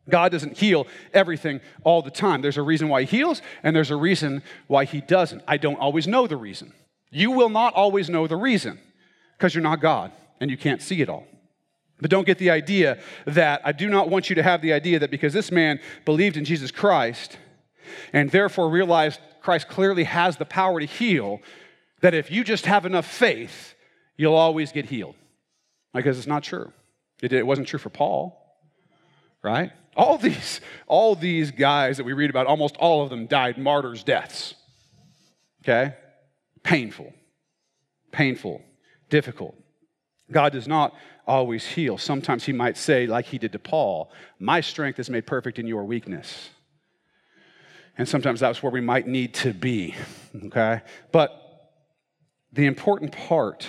God 0.09 0.33
doesn't 0.33 0.59
heal 0.59 0.87
everything 1.13 1.61
all 1.85 2.03
the 2.03 2.11
time. 2.11 2.43
There's 2.43 2.57
a 2.57 2.63
reason 2.63 2.89
why 2.89 3.03
He 3.03 3.19
heals, 3.19 3.43
and 3.63 3.75
there's 3.75 3.91
a 3.91 3.97
reason 3.97 4.43
why 4.67 4.85
He 4.85 5.01
doesn't. 5.01 5.43
I 5.47 5.57
don't 5.57 5.79
always 5.79 6.07
know 6.07 6.27
the 6.27 6.37
reason. 6.37 6.73
You 7.11 7.31
will 7.31 7.49
not 7.49 7.75
always 7.75 8.11
know 8.11 8.27
the 8.27 8.37
reason 8.37 8.79
because 9.37 9.55
you're 9.55 9.63
not 9.63 9.81
God 9.81 10.13
and 10.41 10.51
you 10.51 10.57
can't 10.57 10.83
see 10.83 11.01
it 11.01 11.09
all. 11.09 11.27
But 12.01 12.11
don't 12.11 12.27
get 12.27 12.39
the 12.39 12.51
idea 12.51 12.99
that 13.27 13.61
I 13.65 13.73
do 13.73 13.89
not 13.89 14.09
want 14.09 14.29
you 14.29 14.37
to 14.37 14.43
have 14.43 14.63
the 14.63 14.73
idea 14.73 14.99
that 15.01 15.11
because 15.11 15.33
this 15.33 15.51
man 15.51 15.81
believed 16.05 16.37
in 16.37 16.45
Jesus 16.45 16.71
Christ 16.71 17.39
and 18.13 18.31
therefore 18.31 18.71
realized 18.71 19.21
Christ 19.41 19.69
clearly 19.69 20.05
has 20.05 20.37
the 20.37 20.45
power 20.45 20.79
to 20.79 20.87
heal, 20.87 21.41
that 22.01 22.15
if 22.15 22.31
you 22.31 22.45
just 22.45 22.67
have 22.67 22.87
enough 22.87 23.07
faith, 23.07 23.75
you'll 24.17 24.35
always 24.35 24.71
get 24.73 24.87
healed. 24.87 25.17
Because 25.93 26.19
it's 26.19 26.27
not 26.27 26.45
true. 26.45 26.73
It, 27.21 27.45
wasn't 27.47 27.67
true 27.67 27.81
for 27.81 27.91
Paul, 27.91 28.39
right? 29.43 29.73
All 29.99 30.17
these, 30.17 30.61
all 30.87 31.17
these 31.17 31.51
guys 31.51 31.97
that 31.97 32.05
we 32.05 32.13
read 32.13 32.31
about, 32.31 32.47
almost 32.47 32.77
all 32.77 33.03
of 33.03 33.11
them 33.11 33.27
died 33.27 33.59
martyrs' 33.59 34.05
deaths. 34.05 34.55
Okay? 35.63 35.97
Painful, 36.63 37.13
painful, 38.13 38.63
difficult. 39.11 39.57
God 40.31 40.53
does 40.53 40.69
not 40.69 40.95
always 41.27 41.67
heal. 41.67 41.99
Sometimes 41.99 42.45
He 42.45 42.53
might 42.53 42.77
say, 42.77 43.09
like 43.09 43.27
He 43.27 43.39
did 43.39 43.51
to 43.53 43.59
Paul, 43.59 44.13
My 44.39 44.61
strength 44.61 45.01
is 45.01 45.11
made 45.11 45.27
perfect 45.27 45.59
in 45.59 45.67
your 45.67 45.85
weakness. 45.85 46.51
And 47.97 48.09
sometimes 48.09 48.39
that's 48.39 48.63
where 48.63 48.71
we 48.71 48.81
might 48.81 49.09
need 49.09 49.35
to 49.35 49.53
be, 49.53 49.97
okay? 50.45 50.83
But 51.11 51.33
the 52.53 52.67
important 52.67 53.11
part 53.11 53.67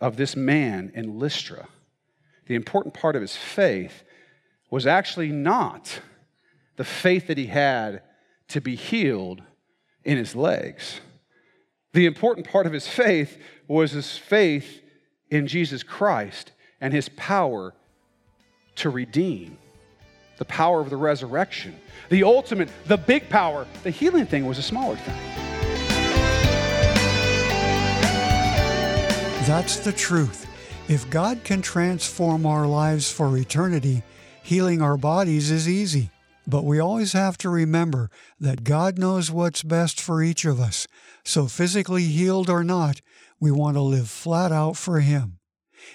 of 0.00 0.16
this 0.16 0.34
man 0.34 0.90
in 0.96 1.20
Lystra, 1.20 1.68
the 2.46 2.56
important 2.56 2.94
part 2.94 3.14
of 3.14 3.22
his 3.22 3.36
faith, 3.36 4.02
was 4.70 4.86
actually 4.86 5.30
not 5.30 6.00
the 6.76 6.84
faith 6.84 7.26
that 7.26 7.38
he 7.38 7.46
had 7.46 8.02
to 8.48 8.60
be 8.60 8.76
healed 8.76 9.42
in 10.04 10.16
his 10.16 10.34
legs. 10.34 11.00
The 11.92 12.06
important 12.06 12.48
part 12.48 12.66
of 12.66 12.72
his 12.72 12.86
faith 12.86 13.38
was 13.66 13.92
his 13.92 14.16
faith 14.16 14.80
in 15.30 15.46
Jesus 15.46 15.82
Christ 15.82 16.52
and 16.80 16.92
his 16.92 17.08
power 17.10 17.74
to 18.76 18.90
redeem, 18.90 19.58
the 20.36 20.44
power 20.44 20.80
of 20.80 20.90
the 20.90 20.96
resurrection. 20.96 21.74
The 22.10 22.22
ultimate, 22.22 22.68
the 22.86 22.96
big 22.96 23.28
power, 23.28 23.66
the 23.82 23.90
healing 23.90 24.26
thing 24.26 24.46
was 24.46 24.58
a 24.58 24.62
smaller 24.62 24.96
thing. 24.96 25.18
That's 29.46 29.78
the 29.78 29.92
truth. 29.92 30.46
If 30.88 31.08
God 31.10 31.42
can 31.42 31.62
transform 31.62 32.46
our 32.46 32.66
lives 32.66 33.10
for 33.10 33.36
eternity, 33.36 34.02
healing 34.48 34.80
our 34.80 34.96
bodies 34.96 35.50
is 35.50 35.68
easy. 35.68 36.08
But 36.46 36.64
we 36.64 36.78
always 36.78 37.12
have 37.12 37.36
to 37.38 37.50
remember 37.50 38.08
that 38.40 38.62
God 38.64 38.98
knows 38.98 39.30
what's 39.30 39.62
best 39.62 40.00
for 40.00 40.22
each 40.22 40.46
of 40.46 40.58
us. 40.58 40.86
So, 41.22 41.46
physically 41.46 42.04
healed 42.04 42.48
or 42.48 42.64
not, 42.64 43.02
we 43.38 43.50
want 43.50 43.76
to 43.76 43.82
live 43.82 44.08
flat 44.08 44.50
out 44.50 44.78
for 44.78 45.00
Him. 45.00 45.40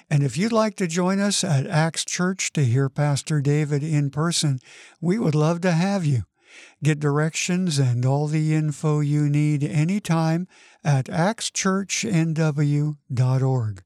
And 0.07 0.21
if 0.21 0.37
you'd 0.37 0.51
like 0.51 0.75
to 0.75 0.85
join 0.85 1.19
us 1.19 1.43
at 1.43 1.65
Acts 1.65 2.05
Church 2.05 2.53
to 2.53 2.63
hear 2.63 2.89
Pastor 2.89 3.41
David 3.41 3.83
in 3.83 4.11
person, 4.11 4.59
we 5.01 5.17
would 5.17 5.33
love 5.33 5.61
to 5.61 5.71
have 5.71 6.05
you. 6.05 6.25
Get 6.83 6.99
directions 6.99 7.79
and 7.79 8.05
all 8.05 8.27
the 8.27 8.53
info 8.53 8.99
you 8.99 9.27
need 9.27 9.63
anytime 9.63 10.47
at 10.83 11.05
axchurchnw.org 11.05 13.83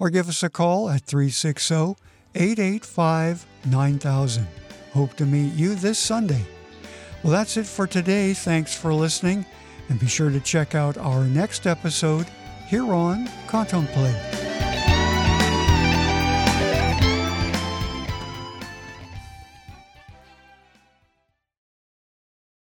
or 0.00 0.10
give 0.10 0.28
us 0.28 0.42
a 0.42 0.48
call 0.48 0.88
at 0.88 1.04
360 1.04 1.96
885 2.34 3.46
9000. 3.66 4.46
Hope 4.92 5.14
to 5.14 5.26
meet 5.26 5.52
you 5.54 5.74
this 5.74 5.98
Sunday. 5.98 6.44
Well, 7.22 7.32
that's 7.32 7.56
it 7.56 7.66
for 7.66 7.86
today. 7.86 8.32
Thanks 8.34 8.74
for 8.74 8.94
listening, 8.94 9.44
and 9.88 9.98
be 9.98 10.06
sure 10.06 10.30
to 10.30 10.40
check 10.40 10.74
out 10.74 10.96
our 10.96 11.24
next 11.24 11.66
episode 11.66 12.26
here 12.68 12.92
on 12.92 13.28
Contemplate. 13.48 14.67